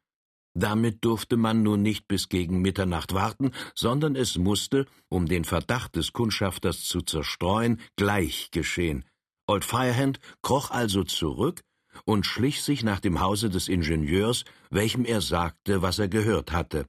Damit 0.55 1.03
durfte 1.03 1.35
man 1.35 1.63
nun 1.63 1.81
nicht 1.81 2.07
bis 2.07 2.29
gegen 2.29 2.61
Mitternacht 2.61 3.13
warten, 3.13 3.51
sondern 3.75 4.15
es 4.15 4.37
musste, 4.37 4.85
um 5.09 5.25
den 5.25 5.43
Verdacht 5.43 5.95
des 5.95 6.13
Kundschafters 6.13 6.85
zu 6.85 7.01
zerstreuen, 7.01 7.81
gleich 7.97 8.49
geschehen. 8.51 9.03
Old 9.45 9.65
Firehand 9.65 10.19
kroch 10.41 10.71
also 10.71 11.03
zurück 11.03 11.61
und 12.05 12.25
schlich 12.25 12.61
sich 12.61 12.83
nach 12.83 12.99
dem 12.99 13.19
Hause 13.19 13.49
des 13.49 13.67
Ingenieurs, 13.67 14.45
welchem 14.69 15.05
er 15.05 15.21
sagte, 15.21 15.81
was 15.81 15.99
er 15.99 16.07
gehört 16.07 16.51
hatte. 16.51 16.87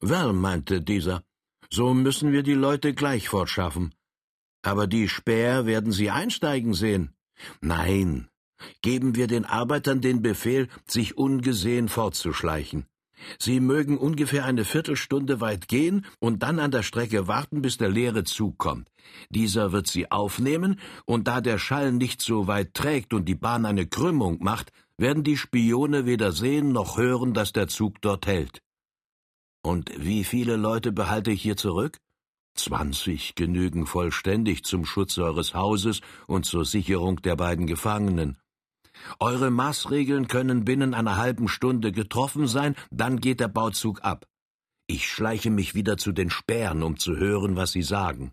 Well, 0.00 0.32
meinte 0.32 0.82
dieser, 0.82 1.22
so 1.70 1.94
müssen 1.94 2.32
wir 2.32 2.42
die 2.42 2.54
Leute 2.54 2.94
gleich 2.94 3.28
fortschaffen. 3.28 3.94
Aber 4.62 4.86
die 4.86 5.08
Späher 5.08 5.66
werden 5.66 5.92
sie 5.92 6.10
einsteigen 6.10 6.74
sehen. 6.74 7.14
Nein, 7.60 8.28
geben 8.82 9.14
wir 9.16 9.26
den 9.26 9.44
Arbeitern 9.44 10.00
den 10.00 10.22
Befehl, 10.22 10.68
sich 10.86 11.16
ungesehen 11.16 11.88
fortzuschleichen. 11.88 12.86
Sie 13.38 13.60
mögen 13.60 13.98
ungefähr 13.98 14.44
eine 14.44 14.64
Viertelstunde 14.64 15.40
weit 15.40 15.68
gehen 15.68 16.06
und 16.18 16.42
dann 16.42 16.58
an 16.58 16.70
der 16.70 16.82
Strecke 16.82 17.28
warten, 17.28 17.62
bis 17.62 17.76
der 17.76 17.88
leere 17.88 18.24
Zug 18.24 18.58
kommt. 18.58 18.88
Dieser 19.30 19.72
wird 19.72 19.86
sie 19.86 20.10
aufnehmen, 20.10 20.80
und 21.04 21.28
da 21.28 21.40
der 21.40 21.58
Schall 21.58 21.92
nicht 21.92 22.22
so 22.22 22.46
weit 22.46 22.74
trägt 22.74 23.14
und 23.14 23.26
die 23.26 23.34
Bahn 23.34 23.66
eine 23.66 23.86
Krümmung 23.86 24.38
macht, 24.40 24.72
werden 24.96 25.24
die 25.24 25.36
Spione 25.36 26.06
weder 26.06 26.32
sehen 26.32 26.72
noch 26.72 26.96
hören, 26.96 27.34
dass 27.34 27.52
der 27.52 27.68
Zug 27.68 28.00
dort 28.00 28.26
hält. 28.26 28.60
Und 29.62 29.92
wie 29.96 30.24
viele 30.24 30.56
Leute 30.56 30.92
behalte 30.92 31.30
ich 31.30 31.42
hier 31.42 31.56
zurück? 31.56 31.98
Zwanzig 32.54 33.34
genügen 33.34 33.86
vollständig 33.86 34.64
zum 34.64 34.84
Schutz 34.84 35.16
eures 35.18 35.54
Hauses 35.54 36.00
und 36.26 36.44
zur 36.44 36.64
Sicherung 36.64 37.22
der 37.22 37.36
beiden 37.36 37.66
Gefangenen. 37.66 38.38
Eure 39.18 39.50
Maßregeln 39.50 40.28
können 40.28 40.64
binnen 40.64 40.94
einer 40.94 41.16
halben 41.16 41.48
Stunde 41.48 41.92
getroffen 41.92 42.46
sein, 42.46 42.74
dann 42.90 43.18
geht 43.20 43.40
der 43.40 43.48
Bauzug 43.48 44.02
ab. 44.02 44.26
Ich 44.86 45.08
schleiche 45.08 45.50
mich 45.50 45.74
wieder 45.74 45.96
zu 45.96 46.12
den 46.12 46.30
Spähern, 46.30 46.82
um 46.82 46.98
zu 46.98 47.16
hören, 47.16 47.56
was 47.56 47.72
sie 47.72 47.82
sagen. 47.82 48.32